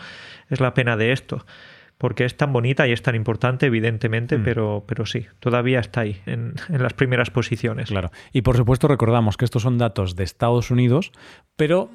Es 0.49 0.61
la 0.61 0.75
pena 0.75 0.97
de 0.97 1.13
esto. 1.13 1.45
Porque 1.97 2.25
es 2.25 2.37
tan 2.37 2.53
bonita 2.53 2.87
y 2.87 2.93
es 2.93 3.03
tan 3.03 3.17
importante, 3.17 3.67
evidentemente, 3.67 4.39
mm. 4.39 4.45
pero, 4.45 4.85
pero 4.87 5.05
sí, 5.05 5.27
todavía 5.41 5.81
está 5.81 6.03
ahí, 6.03 6.21
en, 6.27 6.55
en, 6.69 6.81
las 6.81 6.93
primeras 6.93 7.31
posiciones. 7.31 7.89
Claro. 7.89 8.13
Y 8.33 8.43
por 8.43 8.57
supuesto, 8.57 8.87
recordamos 8.87 9.37
que 9.37 9.45
estos 9.45 9.63
son 9.63 9.79
datos 9.79 10.15
de 10.15 10.23
Estados 10.23 10.71
Unidos, 10.71 11.11
pero 11.57 11.91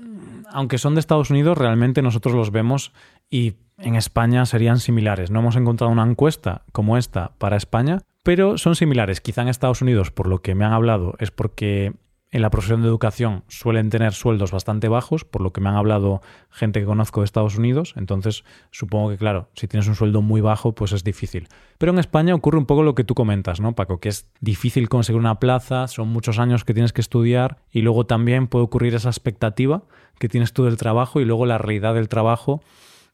aunque 0.52 0.78
son 0.78 0.96
de 0.96 1.00
Estados 1.00 1.30
Unidos, 1.30 1.58
realmente 1.58 2.02
nosotros 2.02 2.36
los 2.36 2.52
vemos 2.52 2.92
y 3.30 3.54
en 3.78 3.96
España 3.96 4.46
serían 4.46 4.80
similares. 4.80 5.32
No 5.32 5.40
hemos 5.40 5.56
encontrado 5.56 5.92
una 5.92 6.04
encuesta 6.04 6.64
como 6.72 6.98
esta 6.98 7.32
para 7.38 7.58
España, 7.58 8.00
pero 8.24 8.58
son 8.58 8.76
similares. 8.76 9.22
Quizá 9.22 9.42
en 9.42 9.48
Estados 9.50 9.82
Unidos, 9.82 10.12
por 10.12 10.28
lo 10.28 10.42
que 10.42 10.56
me 10.56 10.66
han 10.66 10.74
hablado, 10.74 11.16
es 11.20 11.32
porque 11.32 11.94
en 12.34 12.41
la 12.41 12.50
profesión 12.50 12.82
de 12.82 12.88
educación 12.88 13.43
suelen 13.48 13.91
tener 13.91 14.12
sueldos 14.13 14.52
bastante 14.52 14.89
bajos, 14.89 15.24
por 15.24 15.41
lo 15.41 15.54
que 15.54 15.62
me 15.62 15.69
han 15.69 15.76
hablado 15.76 16.22
gente 16.50 16.80
que 16.80 16.86
conozco 16.86 17.22
de 17.22 17.26
Estados 17.26 17.58
Unidos, 17.58 17.93
entonces 17.96 18.43
supongo 18.72 19.12
que 19.12 19.17
claro, 19.17 19.50
si 19.54 19.67
tienes 19.67 19.88
un 19.88 19.93
sueldo 19.93 20.24
muy 20.24 20.41
bajo, 20.41 20.74
pues 20.74 20.91
es 20.93 21.04
difícil. 21.04 21.48
Pero 21.78 21.91
en 21.91 22.00
España 22.00 22.34
ocurre 22.34 22.58
un 22.58 22.65
poco 22.65 22.82
lo 22.82 22.96
que 22.96 23.04
tú 23.04 23.13
comentas, 23.13 23.62
¿no, 23.62 23.76
Paco? 23.76 24.00
Que 24.00 24.10
es 24.10 24.28
difícil 24.41 24.89
conseguir 24.89 25.19
una 25.19 25.39
plaza, 25.39 25.88
son 25.88 26.10
muchos 26.10 26.39
años 26.39 26.65
que 26.65 26.74
tienes 26.74 26.91
que 26.91 27.02
estudiar 27.02 27.58
y 27.72 27.82
luego 27.82 28.08
también 28.08 28.48
puede 28.48 28.65
ocurrir 28.65 28.96
esa 28.96 29.10
expectativa 29.10 29.84
que 30.17 30.28
tienes 30.28 30.54
tú 30.54 30.63
del 30.65 30.78
trabajo 30.78 31.22
y 31.22 31.26
luego 31.26 31.46
la 31.46 31.60
realidad 31.60 31.93
del 31.93 32.10
trabajo 32.10 32.62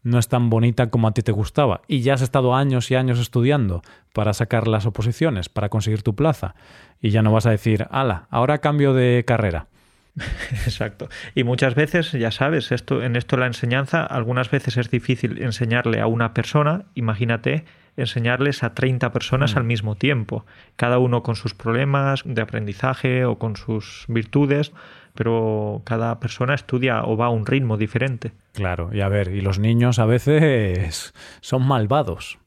no 0.04 0.20
es 0.20 0.28
tan 0.28 0.50
bonita 0.50 0.90
como 0.90 1.08
a 1.08 1.12
ti 1.12 1.22
te 1.22 1.32
gustaba 1.32 1.82
y 1.88 2.02
ya 2.02 2.14
has 2.14 2.22
estado 2.22 2.56
años 2.56 2.90
y 2.92 2.96
años 2.96 3.20
estudiando 3.20 3.82
para 4.14 4.34
sacar 4.34 4.68
las 4.68 4.86
oposiciones, 4.86 5.50
para 5.50 5.70
conseguir 5.70 6.04
tu 6.04 6.16
plaza 6.16 6.56
y 7.02 7.10
ya 7.10 7.22
no 7.22 7.32
vas 7.32 7.46
a 7.46 7.52
decir, 7.52 7.88
ala, 7.92 8.28
ahora 8.30 8.60
cambio 8.60 8.94
de 8.94 9.24
carrera. 9.26 9.68
Exacto. 10.66 11.10
Y 11.36 11.44
muchas 11.44 11.76
veces, 11.76 12.12
ya 12.12 12.32
sabes, 12.32 12.72
esto, 12.72 13.04
en 13.04 13.16
esto 13.16 13.38
la 13.38 13.48
enseñanza, 13.48 14.04
algunas 14.04 14.50
veces 14.52 14.78
es 14.78 14.90
difícil 14.90 15.42
enseñarle 15.42 16.02
a 16.02 16.08
una 16.08 16.34
persona, 16.34 16.86
imagínate, 16.96 17.66
enseñarles 17.96 18.64
a 18.64 18.74
30 18.74 19.12
personas 19.12 19.56
mm. 19.56 19.58
al 19.58 19.64
mismo 19.64 19.96
tiempo, 19.96 20.46
cada 20.76 21.00
uno 21.00 21.24
con 21.24 21.36
sus 21.36 21.54
problemas 21.54 22.24
de 22.26 22.42
aprendizaje 22.42 23.26
o 23.26 23.38
con 23.38 23.56
sus 23.56 24.06
virtudes, 24.08 24.72
pero 25.20 25.82
cada 25.84 26.18
persona 26.22 26.54
estudia 26.54 27.04
o 27.04 27.18
va 27.18 27.26
a 27.26 27.30
un 27.30 27.46
ritmo 27.46 27.76
diferente. 27.76 28.32
Claro, 28.54 28.90
y 28.94 29.02
a 29.02 29.10
ver, 29.10 29.36
y 29.36 29.42
los 29.42 29.60
niños 29.60 30.00
a 30.00 30.06
veces 30.06 31.14
son 31.42 31.68
malvados. 31.68 32.40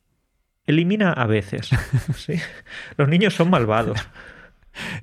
Elimina 0.64 1.12
a 1.12 1.26
veces. 1.26 1.68
¿sí? 2.16 2.40
Los 2.96 3.10
niños 3.10 3.34
son 3.34 3.50
malvados. 3.50 3.98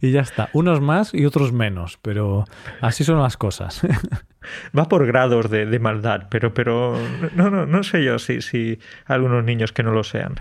Y 0.02 0.12
ya 0.12 0.22
está, 0.22 0.50
unos 0.54 0.82
más 0.82 1.14
y 1.14 1.28
otros 1.28 1.54
menos, 1.54 2.00
pero 2.02 2.46
así 2.82 3.04
son 3.04 3.22
las 3.22 3.38
cosas. 3.38 3.82
Va 4.76 4.86
por 4.86 5.06
grados 5.06 5.52
de, 5.52 5.78
maldad, 5.78 6.24
pero, 6.32 6.56
pero 6.56 6.98
no, 7.36 7.52
no, 7.52 7.68
no 7.68 7.84
sé 7.84 8.04
yo 8.04 8.18
si, 8.18 8.42
si 8.42 8.80
algunos 9.06 9.44
niños 9.44 9.74
que 9.74 9.84
no 9.84 9.92
lo 9.92 10.04
sean. 10.04 10.38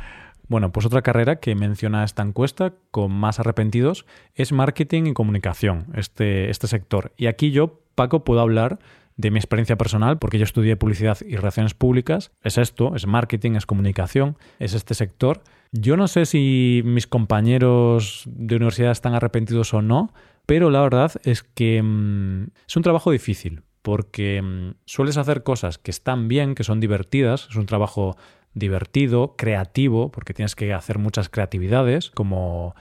Bueno, 0.48 0.72
pues 0.72 0.86
otra 0.86 1.02
carrera 1.02 1.36
que 1.36 1.54
menciona 1.54 2.04
esta 2.04 2.22
encuesta 2.22 2.74
con 2.90 3.12
más 3.12 3.38
arrepentidos 3.38 4.06
es 4.34 4.52
marketing 4.52 5.04
y 5.06 5.12
comunicación, 5.12 5.86
este, 5.94 6.50
este 6.50 6.66
sector. 6.66 7.12
Y 7.16 7.26
aquí 7.26 7.50
yo, 7.50 7.80
Paco, 7.94 8.24
puedo 8.24 8.40
hablar 8.40 8.78
de 9.18 9.30
mi 9.30 9.38
experiencia 9.38 9.76
personal, 9.76 10.18
porque 10.18 10.38
yo 10.38 10.44
estudié 10.44 10.76
publicidad 10.76 11.18
y 11.26 11.36
relaciones 11.36 11.74
públicas. 11.74 12.30
Es 12.42 12.56
esto, 12.56 12.94
es 12.94 13.06
marketing, 13.06 13.52
es 13.52 13.66
comunicación, 13.66 14.38
es 14.58 14.74
este 14.74 14.94
sector. 14.94 15.42
Yo 15.72 15.96
no 15.96 16.08
sé 16.08 16.24
si 16.24 16.82
mis 16.84 17.06
compañeros 17.06 18.22
de 18.26 18.56
universidad 18.56 18.92
están 18.92 19.14
arrepentidos 19.14 19.74
o 19.74 19.82
no, 19.82 20.14
pero 20.46 20.70
la 20.70 20.80
verdad 20.80 21.12
es 21.24 21.42
que 21.42 21.82
mm, 21.82 22.44
es 22.66 22.76
un 22.76 22.82
trabajo 22.82 23.10
difícil, 23.10 23.64
porque 23.82 24.40
mm, 24.40 24.74
sueles 24.86 25.16
hacer 25.16 25.42
cosas 25.42 25.78
que 25.78 25.90
están 25.90 26.28
bien, 26.28 26.54
que 26.54 26.64
son 26.64 26.78
divertidas, 26.78 27.48
es 27.50 27.56
un 27.56 27.66
trabajo 27.66 28.16
divertido, 28.58 29.34
creativo, 29.36 30.10
porque 30.10 30.34
tienes 30.34 30.54
que 30.54 30.72
hacer 30.72 30.98
muchas 30.98 31.28
creatividades, 31.28 32.10
como 32.10 32.74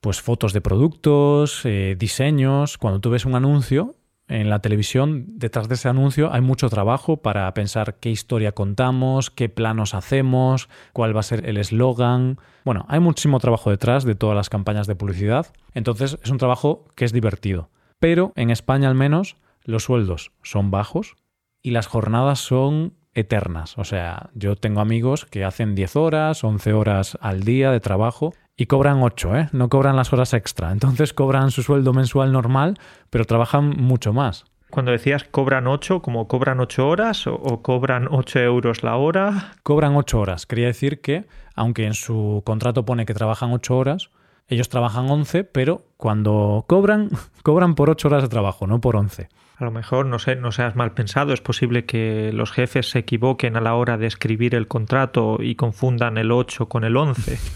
pues 0.00 0.20
fotos 0.20 0.52
de 0.52 0.60
productos, 0.60 1.62
eh, 1.64 1.96
diseños. 1.98 2.76
Cuando 2.76 3.00
tú 3.00 3.10
ves 3.10 3.24
un 3.24 3.34
anuncio 3.34 3.96
en 4.28 4.50
la 4.50 4.60
televisión, 4.60 5.24
detrás 5.38 5.68
de 5.68 5.74
ese 5.74 5.88
anuncio 5.88 6.32
hay 6.32 6.40
mucho 6.40 6.68
trabajo 6.68 7.18
para 7.18 7.52
pensar 7.54 7.98
qué 8.00 8.10
historia 8.10 8.52
contamos, 8.52 9.30
qué 9.30 9.48
planos 9.48 9.94
hacemos, 9.94 10.68
cuál 10.92 11.16
va 11.16 11.20
a 11.20 11.24
ser 11.24 11.48
el 11.48 11.56
eslogan. 11.56 12.38
Bueno, 12.64 12.86
hay 12.88 13.00
muchísimo 13.00 13.38
trabajo 13.40 13.70
detrás 13.70 14.04
de 14.04 14.14
todas 14.14 14.36
las 14.36 14.50
campañas 14.50 14.86
de 14.86 14.94
publicidad. 14.94 15.46
Entonces 15.72 16.18
es 16.22 16.30
un 16.30 16.38
trabajo 16.38 16.84
que 16.94 17.04
es 17.04 17.12
divertido. 17.12 17.70
Pero 17.98 18.32
en 18.36 18.50
España 18.50 18.88
al 18.88 18.94
menos 18.94 19.36
los 19.64 19.84
sueldos 19.84 20.32
son 20.42 20.70
bajos 20.70 21.16
y 21.62 21.70
las 21.70 21.86
jornadas 21.86 22.40
son 22.40 22.94
eternas. 23.14 23.78
O 23.78 23.84
sea, 23.84 24.30
yo 24.34 24.56
tengo 24.56 24.80
amigos 24.80 25.24
que 25.24 25.44
hacen 25.44 25.74
10 25.74 25.96
horas, 25.96 26.44
11 26.44 26.72
horas 26.72 27.18
al 27.20 27.44
día 27.44 27.70
de 27.70 27.80
trabajo 27.80 28.34
y 28.56 28.66
cobran 28.66 29.02
8, 29.02 29.36
¿eh? 29.36 29.48
No 29.52 29.68
cobran 29.68 29.96
las 29.96 30.12
horas 30.12 30.32
extra. 30.34 30.72
Entonces 30.72 31.12
cobran 31.12 31.50
su 31.50 31.62
sueldo 31.62 31.92
mensual 31.92 32.32
normal, 32.32 32.78
pero 33.10 33.24
trabajan 33.24 33.70
mucho 33.70 34.12
más. 34.12 34.44
Cuando 34.70 34.90
decías 34.90 35.24
cobran 35.24 35.68
8, 35.68 36.02
¿como 36.02 36.26
cobran 36.26 36.58
8 36.58 36.88
horas 36.88 37.26
o, 37.28 37.62
cobran 37.62 38.08
8 38.10 38.40
euros 38.40 38.82
la 38.82 38.96
hora? 38.96 39.52
Cobran 39.62 39.94
8 39.94 40.18
horas. 40.18 40.46
Quería 40.46 40.66
decir 40.66 41.00
que, 41.00 41.26
aunque 41.54 41.86
en 41.86 41.94
su 41.94 42.42
contrato 42.44 42.84
pone 42.84 43.06
que 43.06 43.14
trabajan 43.14 43.52
8 43.52 43.76
horas, 43.76 44.10
ellos 44.48 44.68
trabajan 44.68 45.08
11, 45.08 45.44
pero 45.44 45.82
cuando 45.96 46.64
cobran, 46.66 47.10
cobran 47.44 47.76
por 47.76 47.88
8 47.88 48.08
horas 48.08 48.22
de 48.22 48.28
trabajo, 48.28 48.66
no 48.66 48.80
por 48.80 48.96
11. 48.96 49.28
A 49.56 49.64
lo 49.64 49.70
mejor, 49.70 50.06
no 50.06 50.18
sé, 50.18 50.36
no 50.36 50.50
seas 50.50 50.74
mal 50.74 50.92
pensado, 50.92 51.32
es 51.32 51.40
posible 51.40 51.84
que 51.84 52.32
los 52.32 52.50
jefes 52.50 52.90
se 52.90 53.00
equivoquen 53.00 53.56
a 53.56 53.60
la 53.60 53.74
hora 53.74 53.96
de 53.96 54.06
escribir 54.06 54.54
el 54.54 54.66
contrato 54.66 55.38
y 55.40 55.54
confundan 55.54 56.18
el 56.18 56.32
8 56.32 56.68
con 56.68 56.84
el 56.84 56.96
11. 56.96 57.38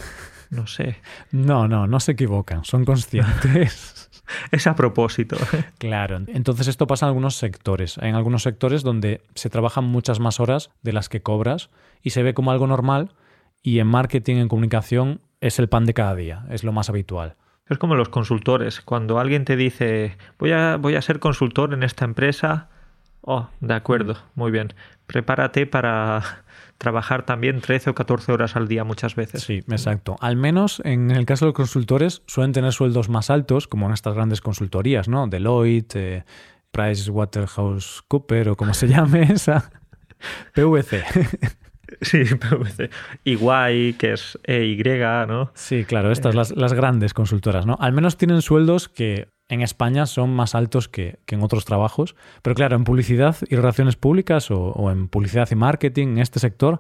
No 0.51 0.67
sé. 0.67 0.97
No, 1.31 1.69
no, 1.69 1.87
no 1.87 2.01
se 2.01 2.13
equivocan, 2.13 2.65
son 2.65 2.87
conscientes. 2.87 4.09
es 4.51 4.67
a 4.67 4.75
propósito. 4.75 5.37
claro, 5.79 6.23
entonces 6.27 6.69
esto 6.69 6.87
pasa 6.87 7.07
en 7.07 7.09
algunos 7.09 7.37
sectores. 7.37 7.99
Hay 7.99 8.09
en 8.09 8.15
algunos 8.15 8.45
sectores 8.45 8.83
donde 8.83 9.21
se 9.35 9.51
trabajan 9.51 9.85
muchas 9.85 10.21
más 10.21 10.41
horas 10.41 10.71
de 10.83 10.93
las 10.93 11.09
que 11.09 11.21
cobras 11.21 11.71
y 12.03 12.11
se 12.11 12.23
ve 12.23 12.35
como 12.35 12.51
algo 12.51 12.67
normal 12.67 13.13
y 13.63 13.81
en 13.81 13.89
marketing, 13.89 14.37
en 14.37 14.49
comunicación, 14.49 15.21
es 15.41 15.59
el 15.59 15.69
pan 15.69 15.85
de 15.85 15.95
cada 15.95 16.15
día, 16.15 16.47
es 16.51 16.65
lo 16.65 16.73
más 16.73 16.89
habitual. 16.89 17.37
Es 17.69 17.79
como 17.79 17.95
los 17.95 18.09
consultores. 18.09 18.81
Cuando 18.81 19.19
alguien 19.19 19.45
te 19.45 19.57
dice, 19.57 20.17
voy 20.39 20.53
a, 20.53 20.77
voy 20.77 20.95
a 20.95 21.03
ser 21.03 21.19
consultor 21.19 21.75
en 21.75 21.83
esta 21.83 22.05
empresa, 22.05 22.69
oh, 23.21 23.49
de 23.61 23.75
acuerdo, 23.75 24.17
muy 24.35 24.51
bien. 24.51 24.73
Prepárate 25.07 25.67
para 25.67 26.23
trabajar 26.79 27.27
también 27.27 27.61
13 27.61 27.91
o 27.91 27.95
14 27.95 28.33
horas 28.33 28.57
al 28.57 28.69
día 28.69 28.85
muchas 28.85 29.15
veces. 29.15 29.43
Sí, 29.43 29.63
exacto. 29.69 30.17
Al 30.21 30.37
menos 30.37 30.81
en 30.85 31.11
el 31.11 31.27
caso 31.27 31.45
de 31.45 31.49
los 31.51 31.57
consultores 31.57 32.23
suelen 32.27 32.53
tener 32.53 32.73
sueldos 32.73 33.09
más 33.09 33.31
altos, 33.31 33.69
como 33.69 33.87
en 33.87 33.93
estas 33.93 34.15
grandes 34.15 34.41
consultorías, 34.41 35.09
¿no? 35.09 35.27
Deloitte, 35.27 35.97
eh, 35.97 36.25
PricewaterhouseCooper 36.71 38.51
o 38.51 38.57
como 38.57 38.73
se 38.75 38.89
llame 38.89 39.23
esa. 39.23 39.71
PVC. 40.55 41.05
Sí, 42.01 42.25
PVC. 42.25 42.91
Iguay, 43.25 43.95
que 43.95 44.13
es 44.13 44.39
EY, 44.45 44.83
¿no? 45.27 45.51
Sí, 45.55 45.85
claro, 45.85 46.13
estas, 46.13 46.35
las, 46.35 46.57
las 46.57 46.73
grandes 46.73 47.15
consultoras, 47.15 47.67
¿no? 47.67 47.77
Al 47.81 47.93
menos 47.93 48.17
tienen 48.17 48.43
sueldos 48.43 48.89
que 48.89 49.29
en 49.49 49.63
España 49.63 50.07
son 50.07 50.31
más 50.35 50.55
altos 50.55 50.89
que, 50.89 51.19
en 51.27 51.43
otros 51.43 51.65
trabajos. 51.65 52.15
Pero 52.43 52.55
claro, 52.55 52.77
en 52.77 52.85
publicidad 52.85 53.37
y 53.49 53.57
relaciones 53.57 53.97
públicas 53.97 54.51
o, 54.51 54.91
en 54.91 55.09
publicidad 55.09 55.49
y 55.51 55.55
marketing, 55.55 56.09
en 56.09 56.19
este 56.19 56.39
sector, 56.39 56.79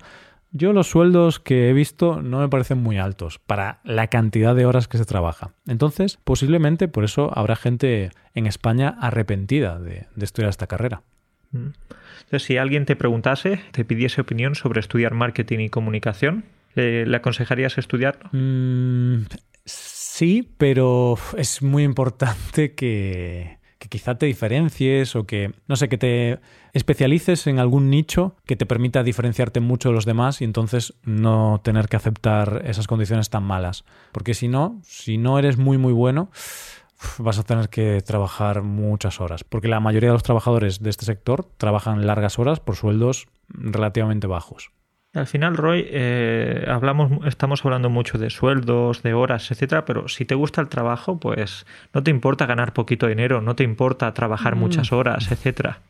yo 0.50 0.72
los 0.72 0.88
sueldos 0.88 1.40
que 1.40 1.68
he 1.68 1.72
visto 1.72 2.22
no 2.22 2.40
me 2.40 2.48
parecen 2.48 2.82
muy 2.82 2.98
altos 2.98 3.38
para 3.38 3.80
la 3.84 4.06
cantidad 4.08 4.54
de 4.54 4.66
horas 4.66 4.88
que 4.88 4.98
se 4.98 5.04
trabaja. 5.04 5.52
Entonces, 5.66 6.18
posiblemente 6.24 6.88
por 6.88 7.04
eso 7.04 7.30
habrá 7.36 7.56
gente 7.56 8.10
en 8.34 8.46
España 8.46 8.96
arrepentida 9.00 9.78
de, 9.78 10.06
estudiar 10.20 10.50
esta 10.50 10.66
carrera. 10.66 11.02
Mm. 11.52 11.68
Entonces, 12.28 12.46
si 12.46 12.58
alguien 12.58 12.84
te 12.84 12.94
preguntase, 12.94 13.58
te 13.72 13.86
pidiese 13.86 14.20
opinión 14.20 14.54
sobre 14.54 14.80
estudiar 14.80 15.14
marketing 15.14 15.60
y 15.60 15.68
comunicación, 15.70 16.44
¿le 16.74 17.16
aconsejarías 17.16 17.78
estudiar? 17.78 18.18
Mm, 18.32 19.22
Sí, 20.18 20.48
pero 20.58 21.16
es 21.36 21.62
muy 21.62 21.84
importante 21.84 22.74
que, 22.74 23.58
quizá 23.88 24.16
te 24.16 24.26
diferencies 24.26 25.14
o 25.14 25.26
que, 25.26 25.52
no 25.68 25.76
sé, 25.76 25.88
que 25.88 25.96
te 25.96 26.40
especialices 26.72 27.46
en 27.46 27.60
algún 27.60 27.88
nicho 27.88 28.34
que 28.44 28.56
te 28.56 28.66
permita 28.66 29.04
diferenciarte 29.04 29.60
mucho 29.60 29.90
de 29.90 29.94
los 29.94 30.06
demás 30.06 30.40
y 30.40 30.44
entonces 30.44 30.94
no 31.04 31.60
tener 31.62 31.88
que 31.88 31.96
aceptar 31.96 32.62
esas 32.64 32.88
condiciones 32.88 33.30
tan 33.30 33.44
malas. 33.44 33.84
Porque 34.10 34.34
si 34.34 34.48
no, 34.48 34.80
si 34.82 35.18
no 35.18 35.38
eres 35.38 35.56
muy, 35.56 35.78
muy 35.78 35.92
bueno, 35.92 36.32
vas 37.18 37.38
a 37.38 37.42
tener 37.42 37.68
que 37.68 38.00
trabajar 38.00 38.62
muchas 38.62 39.20
horas. 39.20 39.44
Porque 39.44 39.68
la 39.68 39.80
mayoría 39.80 40.10
de 40.10 40.14
los 40.14 40.22
trabajadores 40.22 40.82
de 40.82 40.90
este 40.90 41.04
sector 41.04 41.46
trabajan 41.56 42.06
largas 42.06 42.38
horas 42.38 42.60
por 42.60 42.76
sueldos 42.76 43.28
relativamente 43.48 44.26
bajos. 44.26 44.70
Al 45.14 45.26
final, 45.26 45.56
Roy, 45.56 45.86
eh, 45.88 46.66
hablamos, 46.68 47.26
estamos 47.26 47.64
hablando 47.64 47.88
mucho 47.88 48.18
de 48.18 48.28
sueldos, 48.28 49.02
de 49.02 49.14
horas, 49.14 49.50
etcétera, 49.50 49.84
pero 49.86 50.06
si 50.06 50.26
te 50.26 50.34
gusta 50.34 50.60
el 50.60 50.68
trabajo, 50.68 51.18
pues 51.18 51.66
no 51.94 52.02
te 52.02 52.10
importa 52.10 52.44
ganar 52.44 52.74
poquito 52.74 53.06
dinero, 53.06 53.40
no 53.40 53.56
te 53.56 53.64
importa 53.64 54.12
trabajar 54.12 54.54
mm. 54.54 54.58
muchas 54.58 54.92
horas, 54.92 55.32
etcétera. 55.32 55.80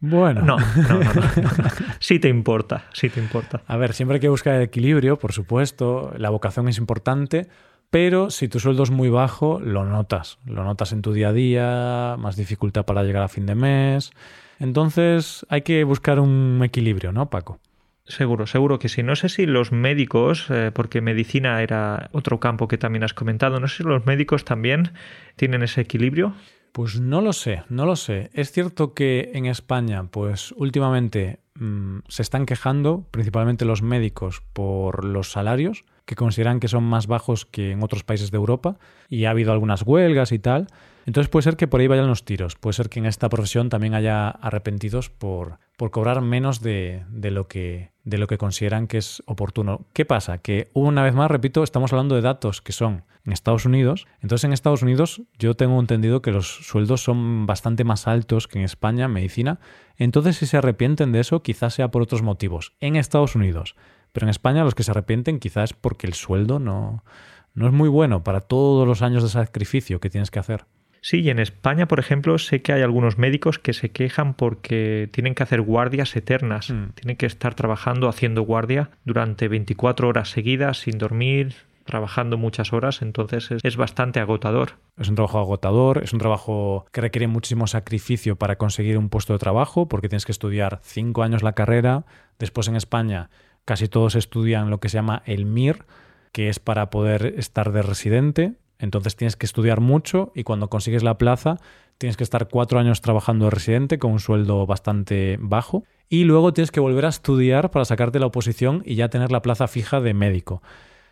Bueno. 0.00 0.42
No, 0.42 0.58
no, 0.58 0.98
no, 0.98 1.10
Sí 1.98 2.18
te 2.18 2.28
importa, 2.28 2.84
sí 2.92 3.08
te 3.08 3.20
importa. 3.20 3.62
A 3.66 3.78
ver, 3.78 3.94
siempre 3.94 4.16
hay 4.16 4.20
que 4.20 4.28
buscar 4.28 4.54
el 4.54 4.62
equilibrio, 4.62 5.18
por 5.18 5.32
supuesto. 5.32 6.12
La 6.18 6.28
vocación 6.28 6.68
es 6.68 6.76
importante, 6.76 7.48
pero 7.90 8.30
si 8.30 8.48
tu 8.48 8.60
sueldo 8.60 8.82
es 8.82 8.90
muy 8.90 9.08
bajo, 9.08 9.60
lo 9.60 9.84
notas. 9.84 10.38
Lo 10.44 10.64
notas 10.64 10.92
en 10.92 11.02
tu 11.02 11.12
día 11.12 11.28
a 11.28 11.32
día, 11.32 12.16
más 12.18 12.36
dificultad 12.36 12.84
para 12.84 13.04
llegar 13.04 13.22
a 13.22 13.28
fin 13.28 13.46
de 13.46 13.54
mes. 13.54 14.12
Entonces 14.58 15.46
hay 15.48 15.62
que 15.62 15.84
buscar 15.84 16.20
un 16.20 16.60
equilibrio, 16.64 17.12
¿no, 17.12 17.30
Paco? 17.30 17.60
Seguro, 18.06 18.46
seguro 18.46 18.78
que 18.78 18.88
sí. 18.88 19.02
No 19.02 19.16
sé 19.16 19.28
si 19.28 19.46
los 19.46 19.72
médicos, 19.72 20.46
eh, 20.50 20.70
porque 20.72 21.00
medicina 21.00 21.62
era 21.62 22.08
otro 22.12 22.38
campo 22.38 22.68
que 22.68 22.78
también 22.78 23.02
has 23.02 23.14
comentado, 23.14 23.58
no 23.58 23.66
sé 23.66 23.78
si 23.78 23.82
los 23.82 24.06
médicos 24.06 24.44
también 24.44 24.92
tienen 25.34 25.62
ese 25.62 25.80
equilibrio. 25.80 26.34
Pues 26.72 27.00
no 27.00 27.20
lo 27.20 27.32
sé, 27.32 27.62
no 27.68 27.86
lo 27.86 27.96
sé. 27.96 28.30
Es 28.34 28.52
cierto 28.52 28.92
que 28.94 29.30
en 29.34 29.46
España, 29.46 30.04
pues 30.10 30.52
últimamente 30.52 31.40
mm, 31.54 32.00
se 32.06 32.22
están 32.22 32.46
quejando, 32.46 33.06
principalmente 33.10 33.64
los 33.64 33.82
médicos, 33.82 34.42
por 34.52 35.04
los 35.04 35.32
salarios, 35.32 35.84
que 36.06 36.14
consideran 36.14 36.60
que 36.60 36.68
son 36.68 36.84
más 36.84 37.06
bajos 37.06 37.44
que 37.44 37.72
en 37.72 37.82
otros 37.82 38.04
países 38.04 38.30
de 38.30 38.36
Europa, 38.36 38.78
y 39.08 39.26
ha 39.26 39.30
habido 39.30 39.52
algunas 39.52 39.82
huelgas 39.82 40.32
y 40.32 40.38
tal. 40.38 40.68
Entonces 41.04 41.28
puede 41.28 41.44
ser 41.44 41.56
que 41.56 41.68
por 41.68 41.80
ahí 41.80 41.86
vayan 41.86 42.08
los 42.08 42.24
tiros, 42.24 42.56
puede 42.56 42.74
ser 42.74 42.88
que 42.88 42.98
en 42.98 43.06
esta 43.06 43.28
profesión 43.28 43.68
también 43.68 43.94
haya 43.94 44.28
arrepentidos 44.28 45.10
por, 45.10 45.58
por 45.76 45.90
cobrar 45.90 46.20
menos 46.20 46.62
de, 46.62 47.04
de, 47.10 47.30
lo 47.30 47.46
que, 47.46 47.92
de 48.04 48.18
lo 48.18 48.26
que 48.26 48.38
consideran 48.38 48.88
que 48.88 48.98
es 48.98 49.22
oportuno. 49.26 49.86
¿Qué 49.92 50.04
pasa? 50.04 50.38
Que 50.38 50.68
una 50.72 51.04
vez 51.04 51.14
más, 51.14 51.30
repito, 51.30 51.62
estamos 51.62 51.92
hablando 51.92 52.16
de 52.16 52.22
datos 52.22 52.60
que 52.60 52.72
son 52.72 53.04
en 53.24 53.32
Estados 53.32 53.66
Unidos. 53.66 54.06
Entonces 54.20 54.44
en 54.44 54.52
Estados 54.52 54.82
Unidos 54.82 55.22
yo 55.38 55.54
tengo 55.54 55.78
entendido 55.78 56.22
que 56.22 56.32
los 56.32 56.48
sueldos 56.66 57.02
son 57.02 57.46
bastante 57.46 57.84
más 57.84 58.06
altos 58.06 58.48
que 58.48 58.58
en 58.58 58.64
España 58.64 59.06
en 59.06 59.12
medicina. 59.12 59.60
Entonces 59.96 60.36
si 60.36 60.46
se 60.46 60.56
arrepienten 60.56 61.12
de 61.12 61.20
eso 61.20 61.42
quizás 61.42 61.74
sea 61.74 61.90
por 61.90 62.02
otros 62.02 62.22
motivos. 62.22 62.72
En 62.80 62.96
Estados 62.96 63.34
Unidos. 63.34 63.76
Pero 64.16 64.24
en 64.24 64.30
España 64.30 64.64
los 64.64 64.74
que 64.74 64.82
se 64.82 64.92
arrepienten 64.92 65.38
quizás 65.38 65.74
porque 65.74 66.06
el 66.06 66.14
sueldo 66.14 66.58
no, 66.58 67.04
no 67.52 67.66
es 67.66 67.72
muy 67.74 67.90
bueno 67.90 68.24
para 68.24 68.40
todos 68.40 68.88
los 68.88 69.02
años 69.02 69.22
de 69.22 69.28
sacrificio 69.28 70.00
que 70.00 70.08
tienes 70.08 70.30
que 70.30 70.38
hacer. 70.38 70.64
Sí, 71.02 71.20
y 71.20 71.28
en 71.28 71.38
España, 71.38 71.86
por 71.86 72.00
ejemplo, 72.00 72.38
sé 72.38 72.62
que 72.62 72.72
hay 72.72 72.80
algunos 72.80 73.18
médicos 73.18 73.58
que 73.58 73.74
se 73.74 73.90
quejan 73.90 74.32
porque 74.32 75.10
tienen 75.12 75.34
que 75.34 75.42
hacer 75.42 75.60
guardias 75.60 76.16
eternas. 76.16 76.70
Mm. 76.70 76.92
Tienen 76.94 77.16
que 77.18 77.26
estar 77.26 77.54
trabajando, 77.54 78.08
haciendo 78.08 78.40
guardia 78.40 78.88
durante 79.04 79.48
24 79.48 80.08
horas 80.08 80.30
seguidas, 80.30 80.78
sin 80.78 80.96
dormir, 80.96 81.54
trabajando 81.84 82.38
muchas 82.38 82.72
horas, 82.72 83.02
entonces 83.02 83.50
es, 83.50 83.76
bastante 83.76 84.18
agotador. 84.18 84.72
Es 84.98 85.10
un 85.10 85.14
trabajo 85.14 85.38
agotador, 85.40 86.02
es 86.02 86.14
un 86.14 86.18
trabajo 86.18 86.86
que 86.90 87.02
requiere 87.02 87.26
muchísimo 87.28 87.66
sacrificio 87.66 88.36
para 88.36 88.56
conseguir 88.56 88.96
un 88.96 89.10
puesto 89.10 89.34
de 89.34 89.38
trabajo, 89.38 89.88
porque 89.88 90.08
tienes 90.08 90.24
que 90.24 90.32
estudiar 90.32 90.80
cinco 90.82 91.22
años 91.22 91.42
la 91.42 91.52
carrera. 91.52 92.06
Después 92.38 92.68
en 92.68 92.76
España 92.76 93.28
casi 93.66 93.88
todos 93.88 94.14
estudian 94.14 94.70
lo 94.70 94.80
que 94.80 94.88
se 94.88 94.96
llama 94.96 95.22
el 95.26 95.44
MIR, 95.44 95.84
que 96.32 96.48
es 96.48 96.58
para 96.58 96.88
poder 96.88 97.34
estar 97.36 97.72
de 97.72 97.82
residente, 97.82 98.54
entonces 98.78 99.16
tienes 99.16 99.36
que 99.36 99.46
estudiar 99.46 99.80
mucho 99.80 100.32
y 100.34 100.44
cuando 100.44 100.68
consigues 100.68 101.02
la 101.02 101.18
plaza 101.18 101.58
tienes 101.98 102.16
que 102.16 102.24
estar 102.24 102.48
cuatro 102.48 102.78
años 102.78 103.00
trabajando 103.00 103.46
de 103.46 103.50
residente 103.50 103.98
con 103.98 104.12
un 104.12 104.20
sueldo 104.20 104.66
bastante 104.66 105.38
bajo. 105.40 105.84
Y 106.08 106.24
luego 106.24 106.52
tienes 106.52 106.70
que 106.70 106.80
volver 106.80 107.06
a 107.06 107.08
estudiar 107.08 107.70
para 107.70 107.84
sacarte 107.84 108.18
la 108.18 108.26
oposición 108.26 108.82
y 108.84 108.94
ya 108.94 109.08
tener 109.08 109.32
la 109.32 109.42
plaza 109.42 109.66
fija 109.66 110.00
de 110.00 110.14
médico. 110.14 110.62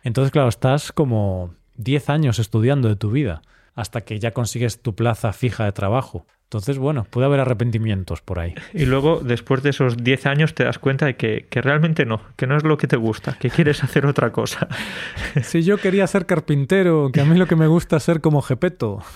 Entonces, 0.03 0.31
claro, 0.31 0.47
estás 0.47 0.91
como 0.91 1.55
diez 1.75 2.09
años 2.09 2.39
estudiando 2.39 2.87
de 2.87 2.95
tu 2.95 3.09
vida 3.09 3.41
hasta 3.75 4.01
que 4.01 4.19
ya 4.19 4.31
consigues 4.31 4.81
tu 4.81 4.95
plaza 4.95 5.33
fija 5.33 5.65
de 5.65 5.73
trabajo. 5.73 6.25
Entonces, 6.43 6.77
bueno, 6.77 7.05
puede 7.09 7.25
haber 7.25 7.41
arrepentimientos 7.41 8.21
por 8.21 8.39
ahí. 8.39 8.55
Y 8.73 8.85
luego, 8.85 9.19
después 9.21 9.61
de 9.63 9.71
esos 9.71 9.97
10 9.97 10.25
años, 10.27 10.53
te 10.53 10.63
das 10.63 10.79
cuenta 10.79 11.05
de 11.05 11.17
que, 11.17 11.45
realmente 11.51 12.05
no, 12.05 12.21
que 12.37 12.47
no 12.47 12.55
es 12.55 12.63
lo 12.63 12.77
que 12.77 12.87
te 12.87 12.95
gusta, 12.95 13.37
que 13.37 13.49
quieres 13.49 13.83
hacer 13.83 14.05
otra 14.05 14.31
cosa. 14.31 14.67
Si 15.43 15.63
yo 15.63 15.77
quería 15.77 16.07
ser 16.07 16.25
carpintero, 16.25 17.09
que 17.11 17.19
a 17.19 17.25
mí 17.25 17.37
lo 17.37 17.45
que 17.45 17.55
me 17.55 17.67
gusta 17.67 17.97
es 17.97 18.03
ser 18.03 18.21
como 18.21 18.41
Gepeto. 18.41 19.03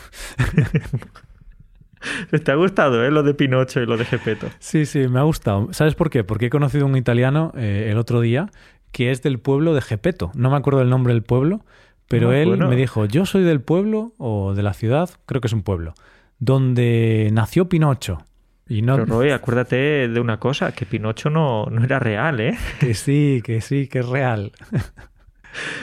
Te 2.43 2.51
ha 2.51 2.55
gustado, 2.55 3.05
¿eh? 3.05 3.11
Lo 3.11 3.23
de 3.23 3.33
Pinocho 3.33 3.81
y 3.81 3.85
lo 3.85 3.97
de 3.97 4.05
Gepeto. 4.05 4.47
Sí, 4.59 4.85
sí, 4.85 5.07
me 5.07 5.19
ha 5.19 5.23
gustado. 5.23 5.69
¿Sabes 5.71 5.95
por 5.95 6.09
qué? 6.09 6.23
Porque 6.23 6.47
he 6.47 6.49
conocido 6.49 6.85
a 6.85 6.87
un 6.87 6.97
italiano 6.97 7.51
eh, 7.55 7.89
el 7.91 7.97
otro 7.97 8.21
día 8.21 8.49
que 8.91 9.11
es 9.11 9.21
del 9.21 9.39
pueblo 9.39 9.73
de 9.73 9.81
Gepeto. 9.81 10.31
No 10.35 10.49
me 10.49 10.57
acuerdo 10.57 10.81
el 10.81 10.89
nombre 10.89 11.13
del 11.13 11.23
pueblo, 11.23 11.65
pero 12.09 12.33
él 12.33 12.57
me 12.57 12.75
dijo, 12.75 13.05
yo 13.05 13.25
soy 13.25 13.43
del 13.43 13.61
pueblo 13.61 14.11
o 14.17 14.53
de 14.53 14.63
la 14.63 14.73
ciudad, 14.73 15.09
creo 15.25 15.39
que 15.39 15.47
es 15.47 15.53
un 15.53 15.63
pueblo 15.63 15.93
donde 16.39 17.29
nació 17.31 17.69
Pinocho. 17.69 18.25
Y 18.67 18.81
no... 18.81 18.95
Pero 18.95 19.05
Roy, 19.05 19.31
acuérdate 19.31 20.07
de 20.07 20.19
una 20.19 20.39
cosa, 20.39 20.71
que 20.73 20.85
Pinocho 20.85 21.29
no, 21.29 21.65
no 21.65 21.83
era 21.83 21.99
real, 21.99 22.39
¿eh? 22.39 22.57
Que 22.79 22.93
sí, 22.93 23.41
que 23.43 23.61
sí, 23.61 23.87
que 23.87 23.99
es 23.99 24.07
real. 24.07 24.51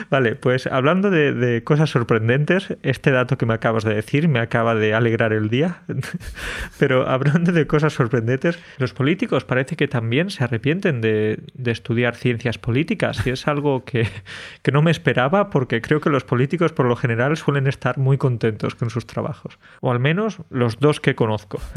Vale, 0.09 0.35
pues 0.35 0.67
hablando 0.67 1.09
de, 1.09 1.63
cosas 1.63 1.89
sorprendentes, 1.89 2.75
este 2.83 3.11
dato 3.11 3.37
que 3.37 3.45
me 3.45 3.53
acabas 3.53 3.83
de 3.83 3.93
decir 3.93 4.27
me 4.27 4.39
acaba 4.39 4.75
de 4.75 4.93
alegrar 4.93 5.33
el 5.33 5.49
día. 5.49 5.81
Pero 6.79 7.07
hablando 7.07 7.51
de 7.51 7.67
cosas 7.67 7.93
sorprendentes, 7.93 8.59
los 8.77 8.93
políticos 8.93 9.45
parece 9.45 9.75
que 9.75 9.87
también 9.87 10.29
se 10.29 10.43
arrepienten 10.43 11.01
de, 11.01 11.39
estudiar 11.65 12.15
ciencias 12.15 12.57
políticas 12.57 13.25
y 13.25 13.31
es 13.31 13.47
algo 13.47 13.83
que, 13.83 14.07
que, 14.61 14.71
no 14.71 14.81
me 14.81 14.91
esperaba 14.91 15.49
porque 15.49 15.81
creo 15.81 15.99
que 15.99 16.09
los 16.09 16.23
políticos 16.23 16.71
por 16.71 16.85
lo 16.85 16.95
general 16.95 17.35
suelen 17.37 17.67
estar 17.67 17.97
muy 17.97 18.17
contentos 18.17 18.75
con 18.75 18.89
sus 18.89 19.05
trabajos. 19.05 19.59
O 19.81 19.91
al 19.91 19.99
menos 19.99 20.39
los 20.49 20.79
dos 20.79 20.99
que 20.99 21.15
conozco. 21.15 21.59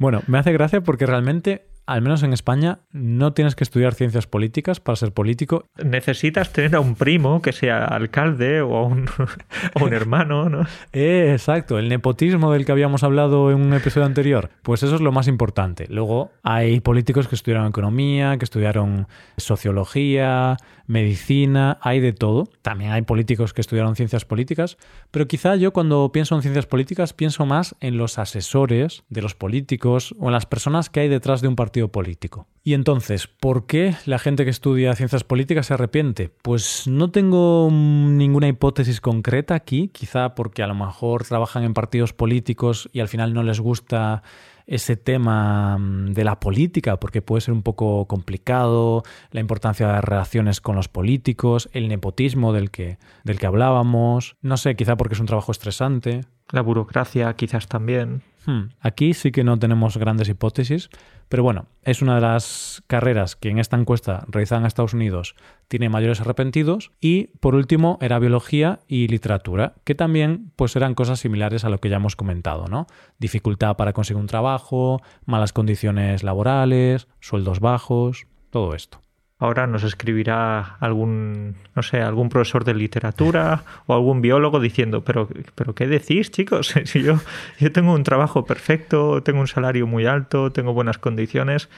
Bueno, 0.00 0.22
me 0.28 0.38
hace 0.38 0.52
gracia 0.52 0.80
porque 0.80 1.06
realmente 1.06 1.66
al 1.88 2.02
menos 2.02 2.22
en 2.22 2.34
España, 2.34 2.80
no 2.92 3.32
tienes 3.32 3.56
que 3.56 3.64
estudiar 3.64 3.94
ciencias 3.94 4.26
políticas 4.26 4.78
para 4.78 4.94
ser 4.94 5.12
político. 5.12 5.64
Necesitas 5.82 6.52
tener 6.52 6.76
a 6.76 6.80
un 6.80 6.94
primo 6.94 7.40
que 7.40 7.52
sea 7.52 7.86
alcalde 7.86 8.60
o 8.60 8.76
a 8.76 8.84
un, 8.84 9.08
un 9.80 9.94
hermano, 9.94 10.50
¿no? 10.50 10.66
Eh, 10.92 11.30
exacto, 11.32 11.78
el 11.78 11.88
nepotismo 11.88 12.52
del 12.52 12.66
que 12.66 12.72
habíamos 12.72 13.04
hablado 13.04 13.50
en 13.50 13.62
un 13.62 13.72
episodio 13.72 14.06
anterior. 14.06 14.50
Pues 14.62 14.82
eso 14.82 14.96
es 14.96 15.00
lo 15.00 15.12
más 15.12 15.28
importante. 15.28 15.86
Luego 15.88 16.30
hay 16.42 16.80
políticos 16.80 17.26
que 17.26 17.36
estudiaron 17.36 17.66
economía, 17.66 18.36
que 18.36 18.44
estudiaron 18.44 19.08
sociología, 19.38 20.58
medicina, 20.88 21.78
hay 21.80 22.00
de 22.00 22.12
todo. 22.12 22.50
También 22.60 22.90
hay 22.90 23.02
políticos 23.02 23.54
que 23.54 23.60
estudiaron 23.60 23.94
ciencias 23.94 24.24
políticas, 24.24 24.76
pero 25.10 25.28
quizá 25.28 25.54
yo 25.56 25.72
cuando 25.72 26.10
pienso 26.12 26.34
en 26.34 26.42
ciencias 26.42 26.66
políticas 26.66 27.12
pienso 27.12 27.46
más 27.46 27.76
en 27.80 27.96
los 27.96 28.18
asesores 28.18 29.04
de 29.08 29.22
los 29.22 29.34
políticos 29.34 30.14
o 30.18 30.26
en 30.26 30.32
las 30.32 30.46
personas 30.46 30.90
que 30.90 31.00
hay 31.00 31.08
detrás 31.08 31.40
de 31.40 31.48
un 31.48 31.56
partido 31.56 31.77
partido 31.78 31.88
político. 31.88 32.46
Y 32.64 32.74
entonces, 32.74 33.28
¿por 33.28 33.66
qué 33.66 33.94
la 34.04 34.18
gente 34.18 34.44
que 34.44 34.50
estudia 34.50 34.94
ciencias 34.94 35.24
políticas 35.24 35.66
se 35.66 35.74
arrepiente? 35.74 36.30
Pues 36.42 36.86
no 36.86 37.10
tengo 37.10 37.68
ninguna 37.70 38.48
hipótesis 38.48 39.00
concreta 39.00 39.54
aquí, 39.54 39.88
quizá 39.88 40.34
porque 40.34 40.62
a 40.62 40.66
lo 40.66 40.74
mejor 40.74 41.24
trabajan 41.24 41.64
en 41.64 41.74
partidos 41.74 42.12
políticos 42.12 42.90
y 42.92 43.00
al 43.00 43.08
final 43.08 43.32
no 43.32 43.42
les 43.42 43.60
gusta 43.60 44.22
ese 44.66 44.96
tema 44.96 45.78
mm, 45.78 46.12
de 46.12 46.24
la 46.24 46.40
política, 46.40 46.98
porque 47.00 47.22
puede 47.22 47.40
ser 47.40 47.54
un 47.54 47.62
poco 47.62 48.06
complicado, 48.06 49.02
la 49.30 49.40
importancia 49.40 49.86
de 49.86 49.92
las 49.94 50.04
relaciones 50.04 50.60
con 50.60 50.76
los 50.76 50.88
políticos, 50.88 51.70
el 51.72 51.88
nepotismo 51.88 52.52
del 52.52 52.70
que, 52.70 52.98
del 53.24 53.38
que 53.38 53.46
hablábamos, 53.46 54.36
no 54.42 54.58
sé, 54.58 54.76
quizá 54.76 54.96
porque 54.96 55.14
es 55.14 55.20
un 55.20 55.26
trabajo 55.26 55.52
estresante. 55.52 56.20
La 56.50 56.60
burocracia 56.60 57.32
quizás 57.34 57.66
también. 57.66 58.22
Hmm, 58.44 58.70
aquí 58.80 59.14
sí 59.14 59.32
que 59.32 59.44
no 59.44 59.58
tenemos 59.58 59.96
grandes 59.96 60.28
hipótesis, 60.28 60.90
pero 61.28 61.42
bueno, 61.42 61.66
es 61.82 62.02
una 62.02 62.14
de 62.14 62.20
las 62.22 62.82
carreras 62.86 63.36
que 63.36 63.50
en 63.50 63.58
esta 63.58 63.76
encuesta 63.76 64.24
realizada 64.28 64.60
en 64.60 64.66
Estados 64.66 64.94
Unidos 64.94 65.34
tiene 65.68 65.88
mayores 65.88 66.20
arrepentidos. 66.20 66.90
Y 67.00 67.28
por 67.40 67.54
último 67.54 67.98
era 68.00 68.18
biología 68.18 68.80
y 68.88 69.08
literatura, 69.08 69.74
que 69.84 69.94
también 69.94 70.52
pues 70.56 70.74
eran 70.76 70.94
cosas 70.94 71.20
similares 71.20 71.64
a 71.64 71.68
lo 71.70 71.78
que 71.78 71.90
ya 71.90 71.96
hemos 71.96 72.16
comentado, 72.16 72.66
¿no? 72.68 72.86
Dificultad 73.18 73.76
para 73.76 73.92
conseguir 73.92 74.20
un 74.20 74.26
trabajo, 74.26 75.02
malas 75.26 75.52
condiciones 75.52 76.22
laborales, 76.22 77.08
sueldos 77.20 77.60
bajos, 77.60 78.26
todo 78.50 78.74
esto 78.74 79.00
ahora 79.38 79.66
nos 79.66 79.84
escribirá 79.84 80.76
algún, 80.80 81.54
no 81.74 81.82
sé, 81.82 82.00
algún 82.00 82.28
profesor 82.28 82.64
de 82.64 82.74
literatura 82.74 83.62
o 83.86 83.94
algún 83.94 84.20
biólogo 84.20 84.58
diciendo, 84.58 85.04
pero, 85.04 85.28
pero 85.54 85.74
¿qué 85.74 85.86
decís, 85.86 86.30
chicos? 86.30 86.74
Si 86.88 87.02
yo, 87.02 87.18
yo 87.58 87.70
tengo 87.70 87.92
un 87.92 88.02
trabajo 88.02 88.46
perfecto, 88.46 89.22
tengo 89.22 89.40
un 89.40 89.46
salario 89.46 89.86
muy 89.86 90.06
alto, 90.06 90.52
tengo 90.52 90.72
buenas 90.72 90.96
condiciones, 90.96 91.68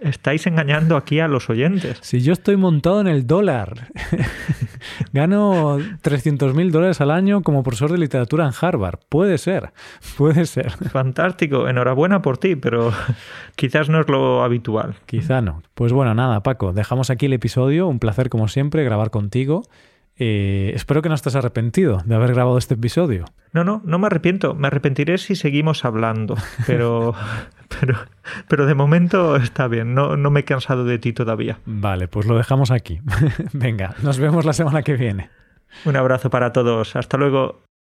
estáis 0.00 0.46
engañando 0.46 0.96
aquí 0.96 1.20
a 1.20 1.28
los 1.28 1.50
oyentes. 1.50 1.98
Si 2.00 2.20
yo 2.20 2.32
estoy 2.32 2.56
montado 2.56 3.00
en 3.02 3.08
el 3.08 3.26
dólar, 3.26 3.88
gano 5.12 5.78
300 6.00 6.54
mil 6.54 6.72
dólares 6.72 7.02
al 7.02 7.10
año 7.10 7.42
como 7.42 7.62
profesor 7.62 7.92
de 7.92 7.98
literatura 7.98 8.46
en 8.46 8.52
Harvard, 8.58 9.00
puede 9.08 9.36
ser, 9.36 9.72
puede 10.16 10.46
ser. 10.46 10.70
Fantástico, 10.70 11.68
enhorabuena 11.68 12.22
por 12.22 12.38
ti, 12.38 12.56
pero 12.56 12.92
quizás 13.56 13.90
no 13.90 14.00
es 14.00 14.08
lo 14.08 14.42
habitual. 14.42 14.94
Quizá 15.04 15.42
no. 15.42 15.62
Pues 15.74 15.92
bueno, 15.92 16.14
nada, 16.14 16.42
Paco, 16.42 16.72
dejamos 17.04 17.10
aquí 17.10 17.26
el 17.26 17.32
episodio. 17.34 17.86
Un 17.86 17.98
placer, 17.98 18.30
como 18.30 18.48
siempre, 18.48 18.84
grabar 18.84 19.10
contigo. 19.10 19.62
Eh, 20.16 20.72
espero 20.74 21.02
que 21.02 21.08
no 21.08 21.14
estés 21.14 21.34
arrepentido 21.34 22.02
de 22.06 22.14
haber 22.14 22.32
grabado 22.32 22.56
este 22.56 22.74
episodio. 22.74 23.24
No, 23.52 23.64
no, 23.64 23.82
no 23.84 23.98
me 23.98 24.06
arrepiento. 24.06 24.54
Me 24.54 24.68
arrepentiré 24.68 25.18
si 25.18 25.34
seguimos 25.34 25.84
hablando. 25.84 26.36
Pero, 26.66 27.14
pero, 27.80 27.96
pero 28.48 28.66
de 28.66 28.74
momento 28.74 29.36
está 29.36 29.66
bien. 29.68 29.94
No, 29.94 30.16
no 30.16 30.30
me 30.30 30.40
he 30.40 30.44
cansado 30.44 30.84
de 30.84 30.98
ti 30.98 31.12
todavía. 31.12 31.58
Vale, 31.66 32.06
pues 32.08 32.26
lo 32.26 32.36
dejamos 32.36 32.70
aquí. 32.70 33.00
Venga, 33.52 33.96
nos 34.02 34.18
vemos 34.18 34.44
la 34.44 34.52
semana 34.52 34.82
que 34.82 34.94
viene. 34.94 35.30
Un 35.84 35.96
abrazo 35.96 36.30
para 36.30 36.52
todos. 36.52 36.94
Hasta 36.94 37.16
luego. 37.16 37.64